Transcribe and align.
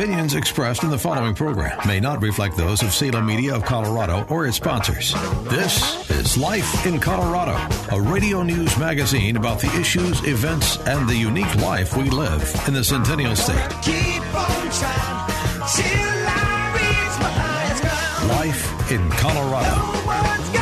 Opinions 0.00 0.34
expressed 0.34 0.82
in 0.82 0.88
the 0.88 0.96
following 0.96 1.34
program 1.34 1.78
may 1.86 2.00
not 2.00 2.22
reflect 2.22 2.56
those 2.56 2.82
of 2.82 2.90
Salem 2.90 3.26
Media 3.26 3.54
of 3.54 3.66
Colorado 3.66 4.24
or 4.30 4.46
its 4.46 4.56
sponsors. 4.56 5.12
This 5.42 6.08
is 6.08 6.38
Life 6.38 6.86
in 6.86 6.98
Colorado, 6.98 7.54
a 7.94 8.00
radio 8.00 8.42
news 8.42 8.78
magazine 8.78 9.36
about 9.36 9.60
the 9.60 9.70
issues, 9.78 10.26
events, 10.26 10.78
and 10.86 11.06
the 11.06 11.14
unique 11.14 11.54
life 11.56 11.98
we 11.98 12.08
live 12.08 12.40
in 12.66 12.72
the 12.72 12.82
Centennial 12.82 13.36
State. 13.36 13.58
Life 18.26 18.90
in 18.90 19.10
Colorado. 19.10 20.59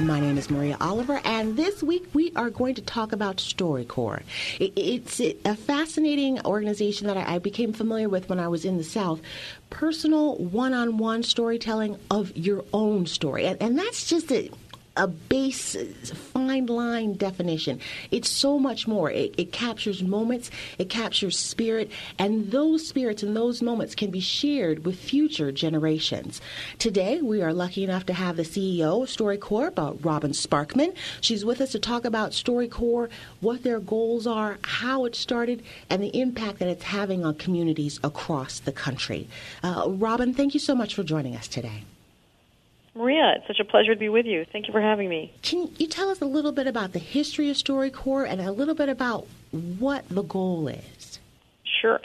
My 0.00 0.18
name 0.18 0.38
is 0.38 0.48
Maria 0.48 0.78
Oliver, 0.80 1.20
and 1.24 1.58
this 1.58 1.82
week 1.82 2.06
we 2.14 2.32
are 2.34 2.48
going 2.48 2.74
to 2.76 2.80
talk 2.80 3.12
about 3.12 3.36
StoryCorps. 3.36 4.22
It, 4.58 4.72
it's 4.74 5.20
a 5.20 5.54
fascinating 5.54 6.40
organization 6.46 7.06
that 7.08 7.18
I, 7.18 7.38
became 7.38 7.74
familiar 7.74 8.08
with 8.08 8.30
when 8.30 8.40
I 8.40 8.48
was 8.48 8.64
in 8.64 8.78
the 8.78 8.84
South. 8.84 9.20
Personal 9.68 10.36
one 10.36 10.72
on 10.72 10.96
one 10.96 11.22
storytelling 11.22 11.98
of 12.10 12.34
your 12.34 12.64
own 12.72 13.04
story. 13.04 13.44
And, 13.44 13.60
and 13.60 13.78
that's 13.78 14.06
just 14.06 14.32
a 14.32 14.50
a 15.00 15.06
base 15.06 15.74
fine 16.12 16.66
line 16.66 17.14
definition. 17.14 17.80
It's 18.10 18.28
so 18.28 18.58
much 18.58 18.86
more. 18.86 19.10
It, 19.10 19.34
it, 19.38 19.50
captures 19.50 20.02
moments, 20.02 20.50
it 20.78 20.90
captures 20.90 21.38
spirit, 21.38 21.90
and 22.18 22.50
those 22.50 22.86
spirits 22.86 23.22
and 23.22 23.34
those 23.34 23.62
moments 23.62 23.94
can 23.94 24.10
be 24.10 24.20
shared 24.20 24.84
with 24.84 24.98
future 24.98 25.52
generations. 25.52 26.42
Today, 26.78 27.22
we 27.22 27.40
are 27.40 27.54
lucky 27.54 27.82
enough 27.82 28.04
to 28.06 28.12
have 28.12 28.36
the 28.36 28.42
CEO 28.42 29.02
of 29.02 29.08
StoryCorps, 29.08 29.78
uh, 29.78 29.94
Robin 30.02 30.32
Sparkman. 30.32 30.94
She's 31.22 31.46
with 31.46 31.62
us 31.62 31.72
to 31.72 31.78
talk 31.78 32.04
about 32.04 32.32
StoryCorps, 32.32 33.10
what 33.40 33.62
their 33.62 33.80
goals 33.80 34.26
are, 34.26 34.58
how 34.62 35.06
it 35.06 35.16
started, 35.16 35.62
and 35.88 36.02
the 36.02 36.20
impact 36.20 36.58
that 36.58 36.68
it's 36.68 36.84
having 36.84 37.24
on 37.24 37.36
communities 37.36 37.98
across 38.04 38.60
the 38.60 38.72
country. 38.72 39.28
Uh, 39.62 39.86
Robin, 39.88 40.34
thank 40.34 40.52
you 40.52 40.60
so 40.60 40.74
much 40.74 40.94
for 40.94 41.02
joining 41.02 41.34
us 41.34 41.48
today. 41.48 41.84
Maria, 42.94 43.34
it's 43.36 43.46
such 43.46 43.60
a 43.60 43.64
pleasure 43.64 43.94
to 43.94 43.98
be 43.98 44.08
with 44.08 44.26
you. 44.26 44.44
Thank 44.50 44.66
you 44.66 44.72
for 44.72 44.80
having 44.80 45.08
me. 45.08 45.32
Can 45.42 45.70
you 45.78 45.86
tell 45.86 46.10
us 46.10 46.20
a 46.20 46.24
little 46.24 46.52
bit 46.52 46.66
about 46.66 46.92
the 46.92 46.98
history 46.98 47.48
of 47.50 47.56
StoryCorps 47.56 48.28
and 48.28 48.40
a 48.40 48.50
little 48.50 48.74
bit 48.74 48.88
about 48.88 49.26
what 49.52 50.08
the 50.08 50.22
goal 50.22 50.66
is? 50.68 51.20
Sure. 51.80 52.00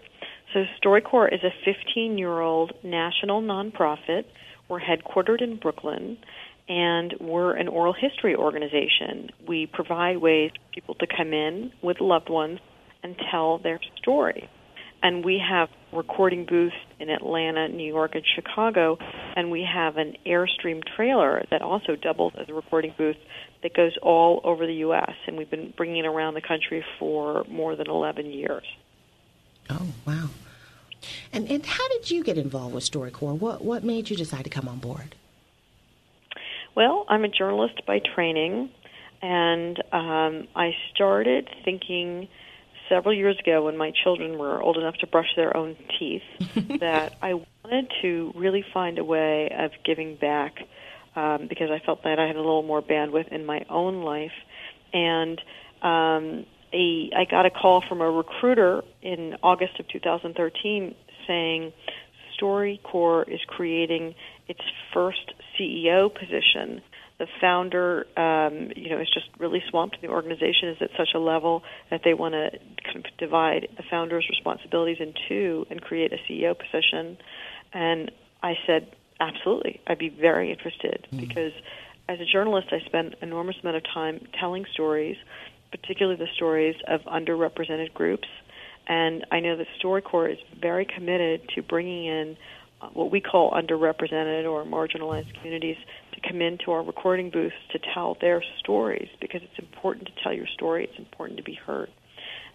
So, 0.54 0.66
StoryCorps 0.84 1.34
is 1.34 1.44
a 1.44 1.52
15 1.66 2.18
year 2.18 2.40
old 2.40 2.74
national 2.84 3.42
nonprofit. 3.42 4.26
We're 4.70 4.80
headquartered 4.80 5.42
in 5.42 5.58
Brooklyn, 5.58 6.18
and 6.70 7.16
we're 7.20 7.56
an 7.56 7.68
oral 7.68 7.94
history 7.94 8.36
organization. 8.36 9.32
We 9.48 9.66
provide 9.66 10.18
ways 10.18 10.52
for 10.54 10.74
people 10.74 10.96
to 10.96 11.08
come 11.08 11.34
in 11.34 11.72
with 11.82 12.00
loved 12.00 12.30
ones 12.30 12.60
and 13.04 13.16
tell 13.32 13.58
their 13.58 13.80
story 13.98 14.50
and 15.06 15.24
we 15.24 15.38
have 15.38 15.70
recording 15.94 16.46
booths 16.46 16.76
in 17.00 17.12
Atlanta, 17.12 17.68
New 17.68 17.86
York, 17.86 18.16
and 18.16 18.24
Chicago, 18.36 18.98
and 19.36 19.52
we 19.52 19.64
have 19.72 19.98
an 19.98 20.18
Airstream 20.26 20.82
trailer 20.96 21.44
that 21.52 21.62
also 21.62 21.96
doubles 21.96 22.34
as 22.42 22.50
a 22.50 22.56
recording 22.56 22.92
booth 22.98 23.16
that 23.62 23.76
goes 23.76 23.92
all 24.02 24.42
over 24.44 24.66
the 24.66 24.74
U.S. 24.78 25.14
And 25.28 25.38
we've 25.38 25.50
been 25.50 25.72
bringing 25.78 25.98
it 25.98 26.08
around 26.08 26.34
the 26.34 26.42
country 26.42 26.84
for 26.98 27.44
more 27.48 27.76
than 27.76 27.88
11 27.88 28.32
years. 28.32 28.64
Oh 29.70 29.90
wow! 30.08 30.30
And 31.32 31.52
and 31.52 31.64
how 31.64 31.88
did 31.90 32.10
you 32.10 32.24
get 32.24 32.40
involved 32.40 32.74
with 32.74 32.90
StoryCorps? 32.90 33.40
What 33.40 33.64
what 33.64 33.84
made 33.84 34.10
you 34.10 34.16
decide 34.16 34.44
to 34.46 34.50
come 34.50 34.68
on 34.68 34.80
board? 34.80 35.14
Well, 36.74 37.06
I'm 37.08 37.24
a 37.24 37.30
journalist 37.30 37.86
by 37.86 38.00
training, 38.16 38.72
and 39.22 39.78
um, 39.92 40.48
I 40.56 40.72
started 40.94 41.48
thinking 41.64 42.28
several 42.90 43.14
years 43.14 43.38
ago 43.40 43.64
when 43.66 43.78
my 43.78 43.92
children 44.04 44.38
were 44.38 44.62
old 44.62 44.78
enough 44.78 44.96
to 44.96 45.08
brush 45.08 45.30
their 45.36 45.56
own 45.56 45.76
teeth 46.00 46.24
that 46.80 47.14
I 47.22 47.34
wanted 47.64 47.92
to 48.02 48.32
really 48.36 48.64
find 48.74 49.00
a 49.00 49.04
way 49.04 49.52
of 49.58 49.72
giving 49.84 50.16
back 50.16 50.56
um, 51.16 51.48
because 51.48 51.70
I 51.72 51.80
felt 51.86 52.04
that 52.04 52.20
I 52.20 52.28
had 52.28 52.36
a 52.36 52.40
little 52.40 52.64
more 52.64 52.82
bandwidth 52.82 53.32
in 53.32 53.46
my 53.46 53.66
own 53.70 54.04
life. 54.04 54.34
And 54.94 55.40
um, 55.82 56.46
a, 56.74 57.10
I 57.16 57.26
got 57.30 57.46
a 57.46 57.50
call 57.50 57.84
from 57.88 58.02
a 58.02 58.10
recruiter 58.10 58.84
in 59.02 59.36
August 59.42 59.80
of 59.80 59.88
2013 59.88 60.96
saying 61.28 61.74
StoryCorps 62.40 63.34
is 63.34 63.40
creating 63.48 64.16
its 64.48 64.62
first 64.94 65.34
CEO 65.58 66.14
position 66.14 66.82
the 67.18 67.28
founder, 67.40 68.06
um, 68.18 68.72
you 68.76 68.90
know, 68.90 69.00
is 69.00 69.10
just 69.14 69.28
really 69.40 69.64
swamped. 69.70 70.02
The 70.02 70.10
organization 70.10 70.70
is 70.70 70.78
at 70.82 70.90
such 70.98 71.10
a 71.16 71.20
level 71.20 71.64
that 71.90 72.02
they 72.04 72.14
want 72.14 72.34
to 72.34 72.52
kind 72.84 72.98
of 72.98 73.06
divide 73.18 73.68
the 73.78 73.84
founder's 73.90 74.28
responsibilities 74.30 74.98
in 75.00 75.14
two 75.30 75.66
and 75.70 75.82
create 75.82 76.12
a 76.12 76.18
CEO 76.30 76.56
position. 76.58 77.18
And 77.74 78.12
I 78.44 78.56
said, 78.68 78.92
absolutely, 79.20 79.80
I'd 79.88 79.98
be 79.98 80.10
very 80.10 80.52
interested 80.52 81.08
mm. 81.12 81.20
because 81.22 81.54
as 82.10 82.20
a 82.20 82.26
journalist, 82.26 82.68
I 82.72 82.86
spend 82.86 83.16
enormous 83.22 83.56
amount 83.62 83.78
of 83.78 83.84
time 83.94 84.28
telling 84.40 84.66
stories, 84.74 85.18
particularly 85.72 86.18
the 86.18 86.28
stories 86.36 86.76
of 86.88 87.02
underrepresented 87.02 87.94
groups. 87.94 88.28
And 88.88 89.26
I 89.32 89.40
know 89.40 89.56
that 89.58 89.68
StoryCorps 89.82 90.34
is 90.34 90.40
very 90.62 90.86
committed 90.86 91.50
to 91.56 91.64
bringing 91.64 92.06
in 92.06 92.38
Uh, 92.82 92.88
what 92.90 93.10
we 93.10 93.22
call 93.22 93.52
underrepresented 93.52 94.50
or 94.50 94.66
marginalized 94.66 95.34
communities 95.36 95.78
to 96.14 96.20
come 96.28 96.42
into 96.42 96.72
our 96.72 96.84
recording 96.84 97.30
booths 97.30 97.56
to 97.72 97.80
tell 97.94 98.18
their 98.20 98.44
stories 98.60 99.08
because 99.22 99.42
it's 99.44 99.60
important 99.60 100.08
to 100.08 100.12
tell 100.22 100.34
your 100.34 100.48
story, 100.48 100.84
it's 100.84 101.00
important 101.00 101.38
to 101.38 101.44
be 101.44 101.54
heard. 101.54 101.90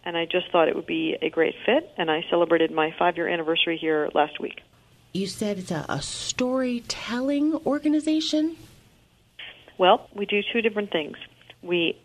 And 0.04 0.16
I 0.16 0.26
just 0.26 0.50
thought 0.50 0.69
it 0.69 0.76
would 0.76 0.86
be 0.86 1.16
a 1.20 1.31
great 1.31 1.54
fit, 1.64 1.91
and 1.97 2.10
I 2.10 2.22
celebrated 2.28 2.70
my 2.70 2.94
five 2.98 3.16
year 3.16 3.28
anniversary 3.28 3.78
here 3.78 4.10
last 4.14 4.41
week. 4.41 4.60
You 5.12 5.26
said 5.26 5.58
it's 5.58 5.70
a, 5.70 5.86
a 5.88 6.03
storytelling 6.03 7.54
organization? 7.66 8.56
Well, 9.78 10.08
we 10.14 10.26
do 10.26 10.41
two 10.52 10.60
different 10.60 10.92
things. 10.92 11.16
We 11.62 11.98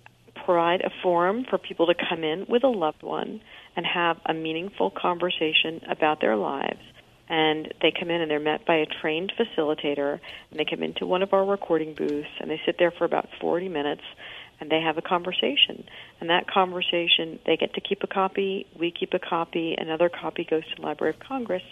provide 0.46 0.82
a 0.82 0.92
forum 1.04 1.46
for 1.50 1.58
people 1.58 1.88
to 1.88 1.96
come 2.10 2.24
in 2.24 2.46
with 2.48 2.64
a 2.64 2.70
loved 2.70 3.04
one 3.04 3.42
and 3.76 3.86
have 3.86 4.18
a 4.26 4.34
meaningful 4.34 4.90
conversation 4.90 5.82
about 5.90 6.22
their 6.22 6.38
lives 6.38 6.80
and 7.28 7.74
they 7.82 7.92
come 7.98 8.10
in 8.10 8.22
and 8.22 8.30
they're 8.30 8.40
met 8.40 8.66
by 8.66 8.76
a 8.76 8.86
trained 8.86 9.34
facilitator 9.38 10.20
and 10.52 10.60
they 10.60 10.66
come 10.66 10.84
into 10.84 11.06
one 11.06 11.22
of 11.22 11.34
our 11.34 11.46
recording 11.46 11.94
booths 11.94 12.30
and 12.40 12.50
they 12.50 12.62
sit 12.66 12.78
there 12.78 12.92
for 12.92 13.06
about 13.06 13.28
40 13.42 13.70
minutes 13.70 14.04
and 14.60 14.70
they 14.70 14.80
have 14.82 14.98
a 14.98 15.02
conversation. 15.02 15.86
And 16.22 16.30
that 16.30 16.48
conversation 16.48 17.40
they 17.46 17.58
get 17.58 17.74
to 17.74 17.82
keep 17.82 18.04
a 18.04 18.08
copy 18.08 18.68
we 18.80 18.92
keep 18.92 19.14
a 19.14 19.20
copy 19.20 19.76
another 19.78 20.10
copy 20.10 20.46
goes 20.50 20.64
to 20.64 20.76
the 20.78 20.82
library 20.82 21.14
of 21.14 21.20
congress 21.20 21.64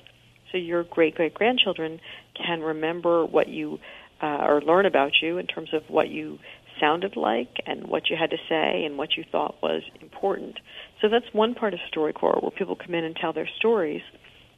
so 0.51 0.57
your 0.57 0.83
great 0.83 1.15
great 1.15 1.33
grandchildren 1.33 1.99
can 2.35 2.61
remember 2.61 3.25
what 3.25 3.47
you 3.47 3.79
uh, 4.21 4.45
or 4.47 4.61
learn 4.61 4.85
about 4.85 5.11
you 5.21 5.37
in 5.37 5.47
terms 5.47 5.73
of 5.73 5.83
what 5.89 6.09
you 6.09 6.39
sounded 6.79 7.15
like 7.15 7.61
and 7.65 7.87
what 7.87 8.09
you 8.09 8.15
had 8.15 8.29
to 8.31 8.37
say 8.49 8.85
and 8.85 8.97
what 8.97 9.15
you 9.17 9.23
thought 9.31 9.55
was 9.61 9.83
important. 10.01 10.59
So 11.01 11.09
that's 11.09 11.25
one 11.33 11.55
part 11.55 11.73
of 11.73 11.79
StoryCorps 11.93 12.41
where 12.41 12.51
people 12.51 12.75
come 12.75 12.95
in 12.95 13.03
and 13.03 13.15
tell 13.15 13.33
their 13.33 13.49
stories 13.57 14.01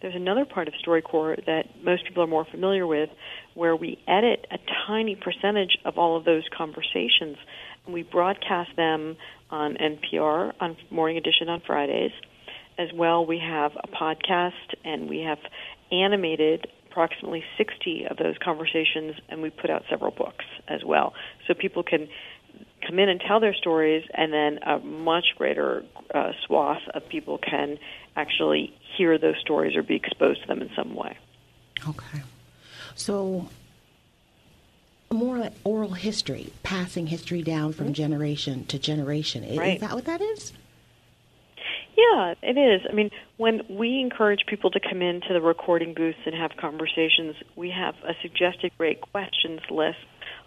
there's 0.06 0.16
another 0.16 0.46
part 0.46 0.68
of 0.68 0.76
StoryCorps 0.86 1.48
that 1.48 1.84
most 1.84 2.06
people 2.06 2.22
are 2.22 2.28
more 2.28 2.46
familiar 2.46 2.86
with 2.86 3.10
where 3.56 3.76
we 3.76 3.98
edit 4.08 4.46
a 4.52 4.60
tiny 4.86 5.16
percentage 5.16 5.80
of 5.84 5.98
all 5.98 6.16
of 6.16 6.26
those 6.26 6.44
conversations 6.56 7.38
and 7.86 7.92
we 7.92 8.04
broadcast 8.04 8.70
them 8.78 9.18
on 9.50 9.76
NPR 9.76 10.54
on 10.60 10.78
Morning 10.92 11.18
Edition 11.18 11.50
on 11.50 11.60
Fridays. 11.66 12.12
As 12.78 12.90
well, 12.94 13.26
we 13.26 13.40
have 13.40 13.72
a 13.84 13.88
podcast 13.88 14.76
and 14.84 15.10
we 15.10 15.22
have 15.22 15.40
animated 15.92 16.68
approximately 16.92 17.44
60 17.58 18.06
of 18.08 18.18
those 18.18 18.36
conversations 18.44 19.16
and 19.30 19.42
we 19.42 19.50
put 19.50 19.72
out 19.72 19.86
several 19.90 20.12
books 20.12 20.46
as 20.68 20.82
well. 20.86 21.14
So 21.48 21.56
people 21.56 21.82
can 21.82 22.08
come 22.86 23.00
in 23.00 23.10
and 23.10 23.22
tell 23.22 23.40
their 23.40 23.54
stories, 23.54 24.06
and 24.14 24.32
then 24.34 24.60
a 24.64 24.80
much 24.80 25.26
greater 25.38 25.84
uh, 26.14 26.32
swath 26.46 26.82
of 26.94 27.08
people 27.10 27.38
can 27.38 27.78
actually 28.16 28.74
hear 28.98 29.18
those 29.18 29.36
stories 29.42 29.76
or 29.76 29.84
be 29.84 29.96
exposed 29.96 30.42
to 30.42 30.48
them 30.48 30.62
in 30.62 30.70
some 30.76 30.96
way. 30.96 31.18
Okay. 31.88 32.22
So, 32.96 33.50
more 35.12 35.38
like 35.38 35.54
oral 35.64 35.94
history, 35.94 36.54
passing 36.64 37.08
history 37.08 37.42
down 37.42 37.74
from 37.74 37.88
mm-hmm. 37.88 37.94
generation 37.94 38.66
to 38.66 38.80
generation. 38.80 39.44
Right. 39.58 39.76
Is 39.76 39.82
that 39.82 39.94
what 39.94 40.06
that 40.06 40.22
is? 40.22 40.54
Yeah, 41.98 42.34
it 42.42 42.58
is. 42.58 42.82
I 42.90 42.94
mean, 42.94 43.10
when 43.38 43.62
we 43.70 44.02
encourage 44.02 44.46
people 44.48 44.70
to 44.72 44.80
come 44.80 45.02
into 45.02 45.34
the 45.34 45.42
recording 45.42 45.94
booths 45.94 46.20
and 46.26 46.36
have 46.36 46.52
conversations, 46.60 47.36
we 47.56 47.70
have 47.72 47.96
a 48.04 48.14
suggested 48.22 48.72
great 48.78 49.00
questions 49.02 49.62
list 49.70 49.98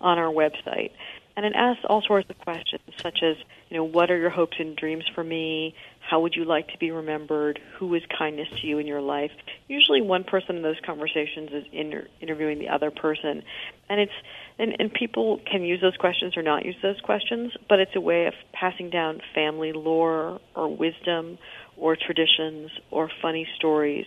on 0.01 0.19
our 0.19 0.33
website. 0.33 0.91
And 1.39 1.47
it 1.47 1.53
asks 1.55 1.85
all 1.89 2.03
sorts 2.03 2.29
of 2.29 2.37
questions, 2.39 2.83
such 3.01 3.21
as, 3.23 3.37
you 3.69 3.77
know, 3.77 3.85
what 3.85 4.11
are 4.11 4.19
your 4.19 4.29
hopes 4.29 4.57
and 4.59 4.75
dreams 4.75 5.05
for 5.15 5.23
me? 5.23 5.73
How 6.01 6.19
would 6.19 6.35
you 6.35 6.45
like 6.45 6.67
to 6.71 6.79
be 6.79 6.91
remembered? 6.91 7.61
Who 7.79 7.95
is 7.95 8.03
kindness 8.19 8.49
to 8.61 8.67
you 8.67 8.79
in 8.79 8.89
your 8.89 9.01
life? 9.01 9.31
Usually, 9.69 10.03
one 10.03 10.25
person 10.25 10.57
in 10.57 10.63
those 10.63 10.81
conversations 10.85 11.51
is 11.53 11.65
inter- 11.73 12.09
interviewing 12.21 12.59
the 12.59 12.69
other 12.69 12.91
person, 12.91 13.45
and 13.89 14.01
it's 14.01 14.13
and, 14.59 14.75
and 14.81 14.93
people 14.93 15.39
can 15.49 15.63
use 15.63 15.81
those 15.81 15.97
questions 15.97 16.37
or 16.37 16.43
not 16.43 16.65
use 16.65 16.75
those 16.83 17.01
questions, 17.05 17.53
but 17.69 17.79
it's 17.79 17.95
a 17.95 18.01
way 18.01 18.27
of 18.27 18.35
passing 18.53 18.91
down 18.91 19.21
family 19.33 19.71
lore 19.71 20.41
or 20.57 20.77
wisdom 20.77 21.39
or 21.77 21.95
traditions 21.95 22.69
or 22.91 23.09
funny 23.23 23.47
stories 23.55 24.07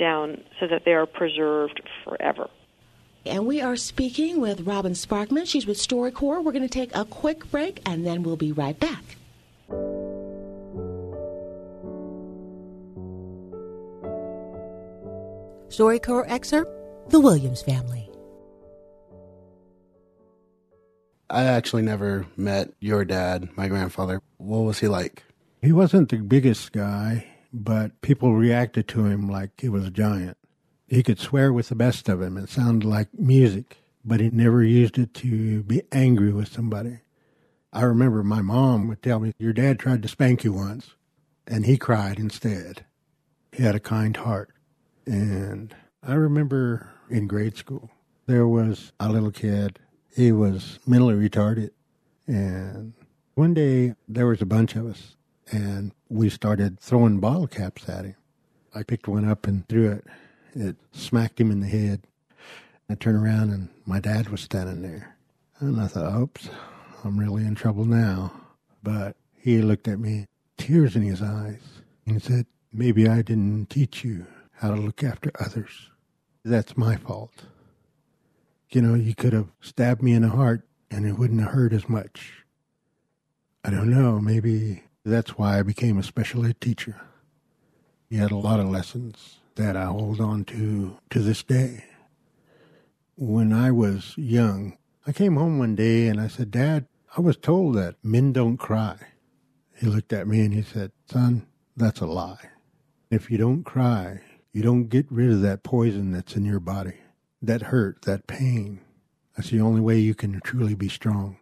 down 0.00 0.42
so 0.58 0.66
that 0.66 0.82
they 0.84 0.94
are 0.94 1.06
preserved 1.06 1.80
forever. 2.02 2.50
And 3.24 3.46
we 3.46 3.60
are 3.60 3.76
speaking 3.76 4.40
with 4.40 4.62
Robin 4.62 4.92
Sparkman. 4.92 5.46
She's 5.46 5.66
with 5.66 5.78
StoryCorps. 5.78 6.42
We're 6.42 6.52
going 6.52 6.62
to 6.62 6.68
take 6.68 6.94
a 6.94 7.04
quick 7.04 7.50
break 7.50 7.80
and 7.86 8.06
then 8.06 8.22
we'll 8.22 8.36
be 8.36 8.52
right 8.52 8.78
back. 8.78 9.02
StoryCorps 15.68 16.28
excerpt 16.28 17.10
The 17.10 17.20
Williams 17.20 17.62
Family. 17.62 18.10
I 21.30 21.44
actually 21.44 21.80
never 21.82 22.26
met 22.36 22.72
your 22.80 23.06
dad, 23.06 23.48
my 23.56 23.68
grandfather. 23.68 24.20
What 24.36 24.58
was 24.58 24.80
he 24.80 24.88
like? 24.88 25.22
He 25.62 25.72
wasn't 25.72 26.10
the 26.10 26.18
biggest 26.18 26.72
guy, 26.72 27.26
but 27.54 27.98
people 28.02 28.34
reacted 28.34 28.86
to 28.88 29.06
him 29.06 29.30
like 29.30 29.52
he 29.58 29.70
was 29.70 29.86
a 29.86 29.90
giant. 29.90 30.36
He 30.92 31.02
could 31.02 31.18
swear 31.18 31.54
with 31.54 31.70
the 31.70 31.74
best 31.74 32.06
of 32.10 32.18
them. 32.18 32.36
It 32.36 32.50
sounded 32.50 32.86
like 32.86 33.08
music, 33.18 33.78
but 34.04 34.20
he 34.20 34.28
never 34.28 34.62
used 34.62 34.98
it 34.98 35.14
to 35.14 35.62
be 35.62 35.80
angry 35.90 36.34
with 36.34 36.52
somebody. 36.52 36.98
I 37.72 37.80
remember 37.84 38.22
my 38.22 38.42
mom 38.42 38.88
would 38.88 39.02
tell 39.02 39.18
me, 39.18 39.32
Your 39.38 39.54
dad 39.54 39.78
tried 39.78 40.02
to 40.02 40.08
spank 40.08 40.44
you 40.44 40.52
once, 40.52 40.90
and 41.46 41.64
he 41.64 41.78
cried 41.78 42.18
instead. 42.18 42.84
He 43.52 43.62
had 43.62 43.74
a 43.74 43.80
kind 43.80 44.14
heart. 44.18 44.50
And 45.06 45.74
I 46.02 46.12
remember 46.12 46.90
in 47.08 47.26
grade 47.26 47.56
school, 47.56 47.90
there 48.26 48.46
was 48.46 48.92
a 49.00 49.08
little 49.08 49.30
kid. 49.30 49.78
He 50.14 50.30
was 50.30 50.78
mentally 50.86 51.14
retarded. 51.14 51.70
And 52.26 52.92
one 53.34 53.54
day 53.54 53.94
there 54.06 54.26
was 54.26 54.42
a 54.42 54.46
bunch 54.46 54.76
of 54.76 54.84
us, 54.84 55.16
and 55.50 55.92
we 56.10 56.28
started 56.28 56.78
throwing 56.80 57.18
bottle 57.18 57.46
caps 57.46 57.88
at 57.88 58.04
him. 58.04 58.16
I 58.74 58.82
picked 58.82 59.08
one 59.08 59.26
up 59.26 59.46
and 59.46 59.66
threw 59.66 59.90
it. 59.90 60.04
It 60.54 60.76
smacked 60.92 61.40
him 61.40 61.50
in 61.50 61.60
the 61.60 61.66
head. 61.66 62.02
I 62.88 62.94
turned 62.94 63.22
around, 63.22 63.50
and 63.50 63.68
my 63.86 64.00
dad 64.00 64.28
was 64.28 64.40
standing 64.40 64.82
there. 64.82 65.16
And 65.60 65.80
I 65.80 65.86
thought, 65.86 66.20
oops, 66.20 66.48
I'm 67.04 67.18
really 67.18 67.44
in 67.44 67.54
trouble 67.54 67.84
now. 67.84 68.32
But 68.82 69.16
he 69.36 69.62
looked 69.62 69.88
at 69.88 69.98
me, 69.98 70.26
tears 70.58 70.94
in 70.94 71.02
his 71.02 71.22
eyes, 71.22 71.62
and 72.06 72.22
said, 72.22 72.46
Maybe 72.72 73.06
I 73.06 73.20
didn't 73.20 73.68
teach 73.68 74.02
you 74.02 74.26
how 74.54 74.74
to 74.74 74.80
look 74.80 75.04
after 75.04 75.30
others. 75.38 75.90
That's 76.42 76.76
my 76.76 76.96
fault. 76.96 77.44
You 78.70 78.80
know, 78.80 78.94
you 78.94 79.14
could 79.14 79.34
have 79.34 79.48
stabbed 79.60 80.02
me 80.02 80.14
in 80.14 80.22
the 80.22 80.30
heart 80.30 80.62
and 80.90 81.06
it 81.06 81.18
wouldn't 81.18 81.40
have 81.40 81.50
hurt 81.50 81.74
as 81.74 81.88
much. 81.88 82.44
I 83.62 83.70
don't 83.70 83.90
know, 83.90 84.20
maybe 84.20 84.84
that's 85.04 85.36
why 85.36 85.58
I 85.58 85.62
became 85.62 85.98
a 85.98 86.02
special 86.02 86.46
ed 86.46 86.60
teacher. 86.60 87.00
He 88.08 88.16
had 88.16 88.30
a 88.30 88.36
lot 88.36 88.58
of 88.58 88.70
lessons 88.70 89.40
that 89.56 89.76
I 89.76 89.84
hold 89.84 90.20
on 90.20 90.44
to 90.46 90.96
to 91.10 91.18
this 91.20 91.42
day. 91.42 91.84
When 93.16 93.52
I 93.52 93.70
was 93.70 94.14
young, 94.16 94.78
I 95.06 95.12
came 95.12 95.36
home 95.36 95.58
one 95.58 95.74
day 95.76 96.08
and 96.08 96.20
I 96.20 96.28
said, 96.28 96.50
Dad, 96.50 96.86
I 97.16 97.20
was 97.20 97.36
told 97.36 97.76
that 97.76 97.96
men 98.02 98.32
don't 98.32 98.56
cry. 98.56 98.96
He 99.76 99.86
looked 99.86 100.12
at 100.12 100.26
me 100.26 100.44
and 100.44 100.54
he 100.54 100.62
said, 100.62 100.92
Son, 101.06 101.46
that's 101.76 102.00
a 102.00 102.06
lie. 102.06 102.50
If 103.10 103.30
you 103.30 103.36
don't 103.36 103.64
cry, 103.64 104.20
you 104.52 104.62
don't 104.62 104.88
get 104.88 105.10
rid 105.10 105.30
of 105.30 105.42
that 105.42 105.62
poison 105.62 106.12
that's 106.12 106.36
in 106.36 106.44
your 106.44 106.60
body, 106.60 106.94
that 107.42 107.62
hurt, 107.62 108.02
that 108.02 108.26
pain. 108.26 108.80
That's 109.36 109.50
the 109.50 109.60
only 109.60 109.80
way 109.80 109.98
you 109.98 110.14
can 110.14 110.40
truly 110.40 110.74
be 110.74 110.88
strong. 110.88 111.38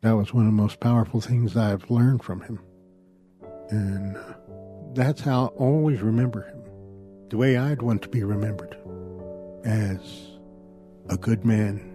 That 0.00 0.16
was 0.16 0.34
one 0.34 0.46
of 0.46 0.52
the 0.52 0.62
most 0.62 0.80
powerful 0.80 1.20
things 1.20 1.56
I've 1.56 1.90
learned 1.90 2.24
from 2.24 2.40
him. 2.40 2.58
And 3.70 4.16
uh, 4.16 4.34
that's 4.94 5.20
how 5.20 5.44
I 5.44 5.48
always 5.58 6.00
remember 6.00 6.42
him. 6.42 6.62
The 7.32 7.38
way 7.38 7.56
I'd 7.56 7.80
want 7.80 8.02
to 8.02 8.10
be 8.10 8.22
remembered 8.24 8.76
as 9.64 10.32
a 11.08 11.16
good 11.16 11.46
man 11.46 11.91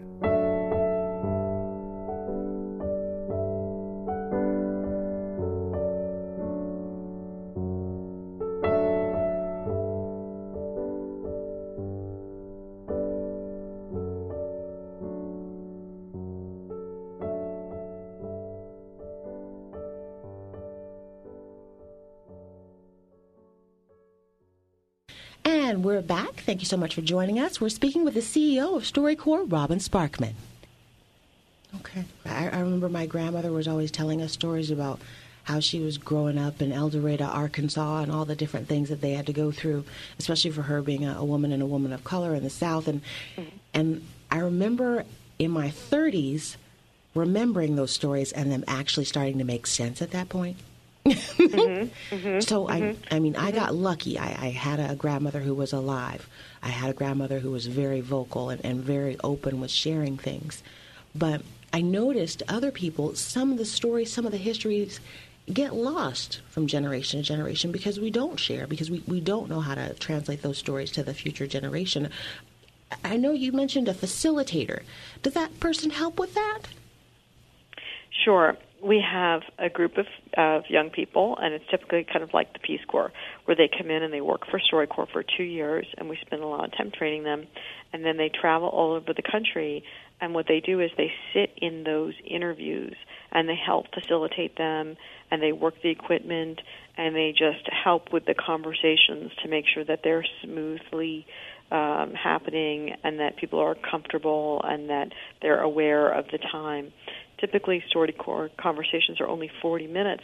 Thank 26.57 26.63
you 26.63 26.69
so 26.69 26.77
much 26.77 26.95
for 26.95 27.01
joining 27.01 27.38
us. 27.38 27.62
We're 27.62 27.69
speaking 27.69 28.04
with 28.04 28.15
the 28.15 28.19
CEO 28.19 28.75
of 28.75 28.81
StoryCorps, 28.81 29.51
Robin 29.51 29.77
Sparkman. 29.77 30.33
Okay. 31.75 32.04
I, 32.25 32.50
I, 32.50 32.59
remember 32.62 32.89
my 32.89 33.06
grandmother 33.06 33.51
was 33.51 33.68
always 33.68 33.92
telling 33.92 34.24
us 34.24 34.31
stories 34.31 34.71
about 34.71 35.00
how 35.44 35.59
she 35.59 35.80
was 35.80 36.00
growing 36.00 36.39
up 36.39 36.59
in 36.59 36.71
El 36.71 36.89
Dorado, 36.89 37.25
Arkansas, 37.25 38.00
and 38.00 38.12
all 38.12 38.25
the 38.25 38.36
different 38.36 38.68
things 38.68 38.89
that 38.89 39.01
they 39.01 39.12
had 39.12 39.27
to 39.27 39.33
go 39.33 39.51
through, 39.51 39.86
especially 40.18 40.50
for 40.50 40.63
her 40.63 40.81
being 40.81 41.06
a, 41.06 41.19
a 41.19 41.24
woman 41.24 41.51
and 41.51 41.62
a 41.62 41.68
woman 41.68 41.94
of 41.94 42.04
color 42.04 42.33
in 42.33 42.42
the 42.42 42.50
South. 42.50 42.88
And 42.88 43.04
mm-hmm. 43.36 43.50
and 43.75 44.07
I 44.31 44.39
remember 44.39 45.06
in 45.38 45.52
my 45.52 45.68
30s 45.68 46.56
remembering 47.14 47.76
those 47.76 47.92
stories 47.92 48.31
and 48.31 48.52
them 48.52 48.64
actually 48.68 49.06
starting 49.06 49.37
to 49.37 49.44
make 49.44 49.68
sense 49.68 50.02
at 50.02 50.09
that 50.09 50.28
point 50.28 50.57
mm-hmm, 51.11 52.16
mm-hmm, 52.16 52.40
so 52.40 52.68
mm-hmm, 52.68 53.04
I, 53.11 53.16
I 53.16 53.19
mean, 53.19 53.35
I 53.35 53.52
got 53.52 53.73
lucky. 53.73 54.18
I, 54.18 54.47
I, 54.47 54.49
had 54.49 54.80
a 54.80 54.95
grandmother 54.95 55.40
who 55.40 55.54
was 55.54 55.73
alive. 55.73 56.28
I 56.61 56.69
had 56.69 56.90
a 56.90 56.94
grandmother 56.94 57.40
who 57.40 57.52
was 57.52 57.68
very 57.68 58.02
vocal 58.02 58.49
and, 58.49 58.64
and 58.66 58.81
very 58.81 59.18
open 59.23 59.59
with 59.59 59.71
sharing 59.71 60.18
things. 60.18 60.64
But 61.16 61.42
I 61.73 61.81
noticed 61.81 62.44
other 62.47 62.71
people, 62.71 63.16
some 63.16 63.52
of 63.52 63.57
the 63.57 63.66
stories, 63.66 64.11
some 64.11 64.26
of 64.26 64.31
the 64.31 64.37
histories 64.37 64.99
get 65.52 65.73
lost 65.73 66.42
from 66.49 66.68
generation 66.68 67.21
to 67.21 67.26
generation 67.26 67.71
because 67.71 67.99
we 67.99 68.11
don't 68.11 68.40
share, 68.40 68.68
because 68.68 68.92
we, 68.92 69.04
we 69.07 69.21
don't 69.21 69.49
know 69.49 69.61
how 69.61 69.76
to 69.76 69.94
translate 69.95 70.42
those 70.42 70.57
stories 70.57 70.92
to 70.92 71.04
the 71.04 71.14
future 71.14 71.47
generation. 71.47 72.09
I 73.04 73.18
know 73.18 73.31
you 73.31 73.52
mentioned 73.52 73.87
a 73.87 73.94
facilitator. 73.94 74.83
Does 75.23 75.33
that 75.33 75.59
person 75.59 75.90
help 75.90 76.19
with 76.19 76.33
that? 76.33 76.61
Sure 78.26 78.57
we 78.81 79.01
have 79.01 79.41
a 79.57 79.69
group 79.69 79.97
of, 79.97 80.05
of 80.37 80.63
young 80.69 80.89
people, 80.89 81.37
and 81.41 81.53
it's 81.53 81.65
typically 81.69 82.05
kind 82.11 82.23
of 82.23 82.33
like 82.33 82.53
the 82.53 82.59
Peace 82.59 82.81
Corps, 82.87 83.11
where 83.45 83.55
they 83.55 83.69
come 83.75 83.89
in 83.89 84.03
and 84.03 84.13
they 84.13 84.21
work 84.21 84.41
for 84.49 84.59
StoryCorps 84.59 85.11
for 85.11 85.23
two 85.23 85.43
years, 85.43 85.87
and 85.97 86.09
we 86.09 86.17
spend 86.25 86.43
a 86.43 86.45
lot 86.45 86.65
of 86.65 86.77
time 86.77 86.91
training 86.91 87.23
them, 87.23 87.47
and 87.91 88.05
then 88.05 88.17
they 88.17 88.29
travel 88.29 88.67
all 88.67 88.93
over 88.93 89.13
the 89.13 89.23
country. 89.23 89.83
And 90.19 90.33
what 90.33 90.45
they 90.47 90.59
do 90.59 90.79
is 90.79 90.91
they 90.97 91.11
sit 91.33 91.51
in 91.57 91.83
those 91.83 92.13
interviews 92.25 92.95
and 93.31 93.47
they 93.47 93.55
help 93.55 93.85
facilitate 93.93 94.57
them, 94.57 94.95
and 95.31 95.41
they 95.41 95.51
work 95.51 95.75
the 95.81 95.89
equipment, 95.89 96.61
and 96.97 97.15
they 97.15 97.31
just 97.31 97.67
help 97.71 98.13
with 98.13 98.25
the 98.25 98.33
conversations 98.33 99.31
to 99.43 99.49
make 99.49 99.65
sure 99.73 99.83
that 99.85 100.01
they're 100.03 100.25
smoothly 100.43 101.25
um, 101.71 102.13
happening 102.13 102.95
and 103.03 103.19
that 103.19 103.35
people 103.37 103.59
are 103.59 103.75
comfortable 103.75 104.61
and 104.63 104.89
that 104.89 105.09
they're 105.41 105.61
aware 105.61 106.09
of 106.09 106.25
the 106.31 106.37
time 106.37 106.93
typically 107.39 107.83
StoryCorps 107.94 108.56
conversations 108.57 109.19
are 109.19 109.27
only 109.27 109.49
40 109.61 109.87
minutes 109.87 110.23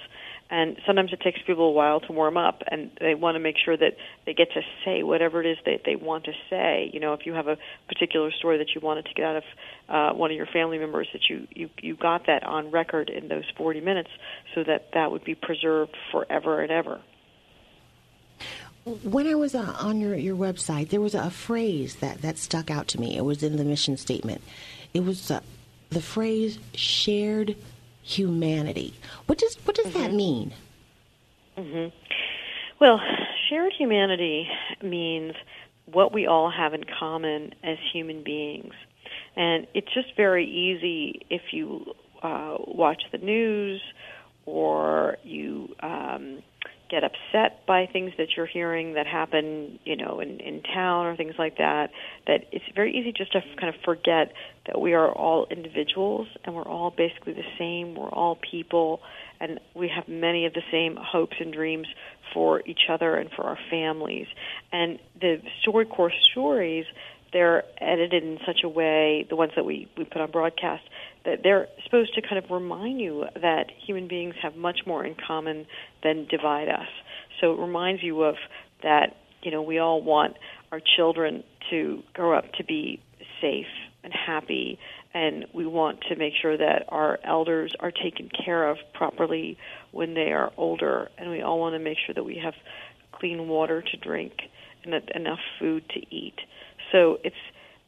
and 0.49 0.77
sometimes 0.85 1.13
it 1.13 1.21
takes 1.21 1.39
people 1.45 1.69
a 1.69 1.71
while 1.71 1.99
to 2.01 2.11
warm 2.11 2.37
up 2.37 2.61
and 2.67 2.91
they 2.99 3.15
want 3.15 3.35
to 3.35 3.39
make 3.39 3.55
sure 3.63 3.75
that 3.77 3.95
they 4.25 4.33
get 4.33 4.51
to 4.53 4.61
say 4.83 5.03
whatever 5.03 5.41
it 5.41 5.47
is 5.47 5.57
that 5.65 5.81
they 5.85 5.95
want 5.95 6.25
to 6.25 6.31
say 6.49 6.89
you 6.93 6.99
know 6.99 7.13
if 7.13 7.25
you 7.25 7.33
have 7.33 7.47
a 7.47 7.57
particular 7.87 8.31
story 8.31 8.57
that 8.57 8.67
you 8.75 8.81
wanted 8.81 9.05
to 9.05 9.13
get 9.13 9.25
out 9.25 9.35
of 9.37 9.43
uh, 9.89 10.13
one 10.13 10.31
of 10.31 10.37
your 10.37 10.47
family 10.47 10.77
members 10.77 11.07
that 11.13 11.21
you, 11.29 11.47
you 11.51 11.69
you 11.81 11.95
got 11.95 12.25
that 12.27 12.43
on 12.43 12.71
record 12.71 13.09
in 13.09 13.27
those 13.27 13.45
40 13.57 13.81
minutes 13.81 14.09
so 14.53 14.63
that 14.63 14.89
that 14.93 15.11
would 15.11 15.23
be 15.23 15.35
preserved 15.35 15.95
forever 16.11 16.61
and 16.61 16.71
ever 16.71 17.01
When 18.85 19.27
I 19.27 19.35
was 19.35 19.55
uh, 19.55 19.75
on 19.79 20.01
your, 20.01 20.15
your 20.15 20.35
website, 20.35 20.89
there 20.89 20.99
was 20.99 21.15
a 21.15 21.29
phrase 21.29 21.95
that, 21.97 22.21
that 22.21 22.37
stuck 22.37 22.69
out 22.69 22.89
to 22.89 22.99
me. 22.99 23.15
It 23.15 23.23
was 23.23 23.41
in 23.41 23.55
the 23.55 23.63
mission 23.63 23.95
statement. 23.95 24.41
It 24.93 25.05
was 25.05 25.31
uh, 25.31 25.39
the 25.93 26.01
phrase 26.01 26.59
shared 26.73 27.55
humanity. 28.01 28.93
What 29.27 29.37
does, 29.37 29.55
what 29.65 29.75
does 29.75 29.87
mm-hmm. 29.87 29.99
that 29.99 30.13
mean? 30.13 30.53
Mm-hmm. 31.57 31.95
Well, 32.79 32.99
shared 33.49 33.73
humanity 33.77 34.47
means 34.81 35.33
what 35.85 36.13
we 36.13 36.27
all 36.27 36.51
have 36.51 36.73
in 36.73 36.83
common 36.99 37.53
as 37.63 37.77
human 37.91 38.23
beings. 38.23 38.73
And 39.35 39.67
it's 39.73 39.93
just 39.93 40.15
very 40.15 40.45
easy 40.45 41.25
if 41.29 41.41
you 41.51 41.93
uh, 42.21 42.57
watch 42.67 43.03
the 43.11 43.17
news 43.17 43.81
or 44.45 45.17
you 45.23 45.75
um, 45.81 46.41
get 46.89 47.03
upset 47.03 47.65
by 47.65 47.87
things 47.91 48.11
that 48.17 48.27
you're 48.35 48.45
hearing 48.45 48.93
that 48.93 49.07
happen, 49.07 49.79
you 49.83 49.95
know, 49.95 50.19
in, 50.19 50.39
in 50.39 50.61
town 50.61 51.05
or 51.05 51.15
things 51.15 51.35
like 51.39 51.57
that, 51.57 51.89
that 52.27 52.45
it's 52.51 52.65
very 52.75 52.95
easy 52.95 53.11
just 53.11 53.31
to 53.33 53.41
kind 53.59 53.73
of 53.73 53.81
forget 53.83 54.33
that 54.67 54.79
we 54.79 54.93
are 54.93 55.11
all 55.11 55.47
individuals 55.49 56.27
and 56.43 56.55
we're 56.55 56.67
all 56.67 56.93
basically 56.95 57.33
the 57.33 57.41
same. 57.57 57.95
We're 57.95 58.09
all 58.09 58.37
people 58.51 58.99
and 59.39 59.59
we 59.75 59.91
have 59.93 60.07
many 60.07 60.45
of 60.45 60.53
the 60.53 60.61
same 60.71 60.97
hopes 60.99 61.35
and 61.39 61.53
dreams 61.53 61.87
for 62.33 62.61
each 62.65 62.89
other 62.89 63.15
and 63.15 63.29
for 63.35 63.43
our 63.43 63.57
families. 63.69 64.27
And 64.71 64.99
the 65.19 65.41
StoryCorps 65.65 66.11
stories, 66.31 66.85
they're 67.33 67.63
edited 67.81 68.23
in 68.23 68.37
such 68.45 68.63
a 68.63 68.69
way, 68.69 69.25
the 69.29 69.35
ones 69.35 69.51
that 69.55 69.65
we, 69.65 69.89
we 69.97 70.05
put 70.05 70.21
on 70.21 70.31
broadcast, 70.31 70.83
that 71.25 71.39
they're 71.43 71.67
supposed 71.83 72.13
to 72.15 72.21
kind 72.21 72.37
of 72.37 72.49
remind 72.51 73.01
you 73.01 73.25
that 73.41 73.71
human 73.85 74.07
beings 74.07 74.35
have 74.41 74.55
much 74.55 74.81
more 74.85 75.05
in 75.05 75.15
common 75.15 75.65
than 76.03 76.27
divide 76.29 76.69
us. 76.69 76.87
So 77.41 77.53
it 77.53 77.59
reminds 77.59 78.03
you 78.03 78.23
of 78.23 78.35
that, 78.83 79.17
you 79.41 79.51
know, 79.51 79.61
we 79.61 79.79
all 79.79 80.01
want 80.01 80.35
our 80.71 80.79
children 80.95 81.43
to 81.69 82.03
grow 82.13 82.37
up 82.37 82.53
to 82.53 82.63
be 82.63 83.01
safe 83.41 83.67
and 84.03 84.13
happy 84.13 84.79
and 85.13 85.45
we 85.53 85.65
want 85.65 86.01
to 86.09 86.15
make 86.15 86.33
sure 86.41 86.57
that 86.57 86.85
our 86.89 87.19
elders 87.23 87.73
are 87.79 87.91
taken 87.91 88.29
care 88.45 88.67
of 88.67 88.77
properly 88.93 89.57
when 89.91 90.13
they 90.13 90.31
are 90.31 90.51
older 90.57 91.09
and 91.17 91.29
we 91.29 91.41
all 91.41 91.59
want 91.59 91.73
to 91.73 91.79
make 91.79 91.97
sure 92.05 92.15
that 92.15 92.23
we 92.23 92.41
have 92.43 92.53
clean 93.11 93.47
water 93.47 93.81
to 93.81 93.97
drink 93.97 94.33
and 94.83 94.93
enough 95.15 95.39
food 95.59 95.83
to 95.89 95.99
eat 96.13 96.35
so 96.93 97.19
it's 97.25 97.35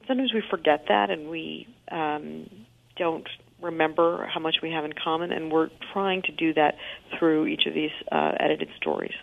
sometimes 0.05 0.33
we 0.33 0.43
forget 0.49 0.85
that 0.89 1.09
and 1.09 1.29
we 1.29 1.65
um, 1.89 2.49
don't 2.97 3.27
remember 3.61 4.27
how 4.27 4.41
much 4.41 4.57
we 4.61 4.71
have 4.71 4.83
in 4.83 4.91
common 4.91 5.31
and 5.31 5.49
we're 5.49 5.69
trying 5.93 6.21
to 6.23 6.33
do 6.33 6.53
that 6.53 6.75
through 7.17 7.45
each 7.47 7.65
of 7.65 7.73
these 7.73 7.91
uh, 8.11 8.33
edited 8.37 8.67
stories 8.75 9.13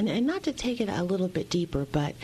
and, 0.00 0.08
and 0.08 0.26
not 0.26 0.44
to 0.44 0.52
take 0.52 0.80
it 0.80 0.88
a 0.88 1.02
little 1.02 1.28
bit 1.28 1.50
deeper, 1.50 1.84
but 1.84 2.14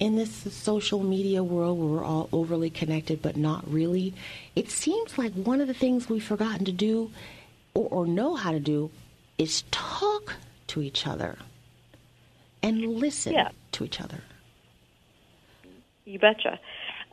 in 0.00 0.16
this 0.16 0.32
social 0.52 1.04
media 1.04 1.44
world 1.44 1.78
where 1.78 1.88
we're 1.88 2.04
all 2.04 2.28
overly 2.32 2.68
connected 2.68 3.22
but 3.22 3.36
not 3.36 3.62
really, 3.70 4.12
it 4.56 4.68
seems 4.68 5.16
like 5.16 5.32
one 5.34 5.60
of 5.60 5.68
the 5.68 5.74
things 5.74 6.08
we've 6.08 6.24
forgotten 6.24 6.64
to 6.64 6.72
do 6.72 7.12
or, 7.74 7.86
or 7.88 8.06
know 8.08 8.34
how 8.34 8.50
to 8.50 8.58
do 8.58 8.90
is 9.38 9.62
talk 9.70 10.34
to 10.66 10.82
each 10.82 11.06
other 11.06 11.38
and 12.60 12.80
listen 12.80 13.34
yeah. 13.34 13.50
to 13.70 13.84
each 13.84 14.00
other. 14.00 14.18
You 16.12 16.18
betcha. 16.18 16.58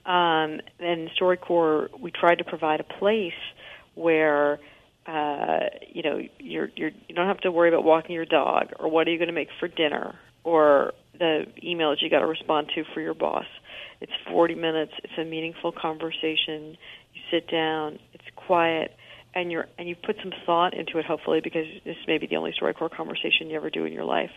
Um, 0.05 0.59
and 0.79 1.09
StoryCorps, 1.19 1.99
we 1.99 2.11
tried 2.11 2.39
to 2.39 2.43
provide 2.43 2.79
a 2.79 2.99
place 2.99 3.33
where 3.95 4.59
uh, 5.07 5.69
you 5.91 6.03
know, 6.03 6.19
you're 6.39 6.69
you're 6.75 6.91
you 7.07 7.15
don't 7.15 7.27
have 7.27 7.39
to 7.39 7.51
worry 7.51 7.69
about 7.69 7.83
walking 7.83 8.13
your 8.13 8.25
dog 8.25 8.67
or 8.79 8.89
what 8.91 9.07
are 9.07 9.11
you 9.11 9.17
going 9.17 9.29
to 9.29 9.33
make 9.33 9.47
for 9.59 9.67
dinner 9.67 10.15
or 10.43 10.93
the 11.17 11.45
emails 11.65 11.95
you 12.01 12.09
got 12.09 12.19
to 12.19 12.27
respond 12.27 12.67
to 12.75 12.83
for 12.93 13.01
your 13.01 13.13
boss. 13.13 13.45
It's 14.01 14.11
40 14.29 14.55
minutes. 14.55 14.93
It's 15.03 15.13
a 15.17 15.25
meaningful 15.25 15.71
conversation. 15.71 16.77
You 17.13 17.21
sit 17.31 17.49
down. 17.49 17.99
It's 18.13 18.23
quiet, 18.35 18.91
and 19.33 19.51
you're 19.51 19.65
and 19.77 19.89
you 19.89 19.95
put 19.95 20.17
some 20.21 20.31
thought 20.45 20.73
into 20.73 20.99
it. 20.99 21.05
Hopefully, 21.05 21.41
because 21.43 21.65
this 21.85 21.97
may 22.07 22.17
be 22.17 22.27
the 22.27 22.35
only 22.35 22.53
StoryCorps 22.61 22.95
conversation 22.95 23.49
you 23.49 23.55
ever 23.55 23.69
do 23.69 23.85
in 23.85 23.93
your 23.93 24.05
life. 24.05 24.31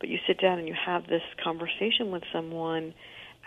But 0.00 0.08
you 0.08 0.18
sit 0.26 0.40
down 0.40 0.58
and 0.58 0.66
you 0.66 0.74
have 0.74 1.06
this 1.06 1.22
conversation 1.42 2.10
with 2.10 2.22
someone, 2.32 2.94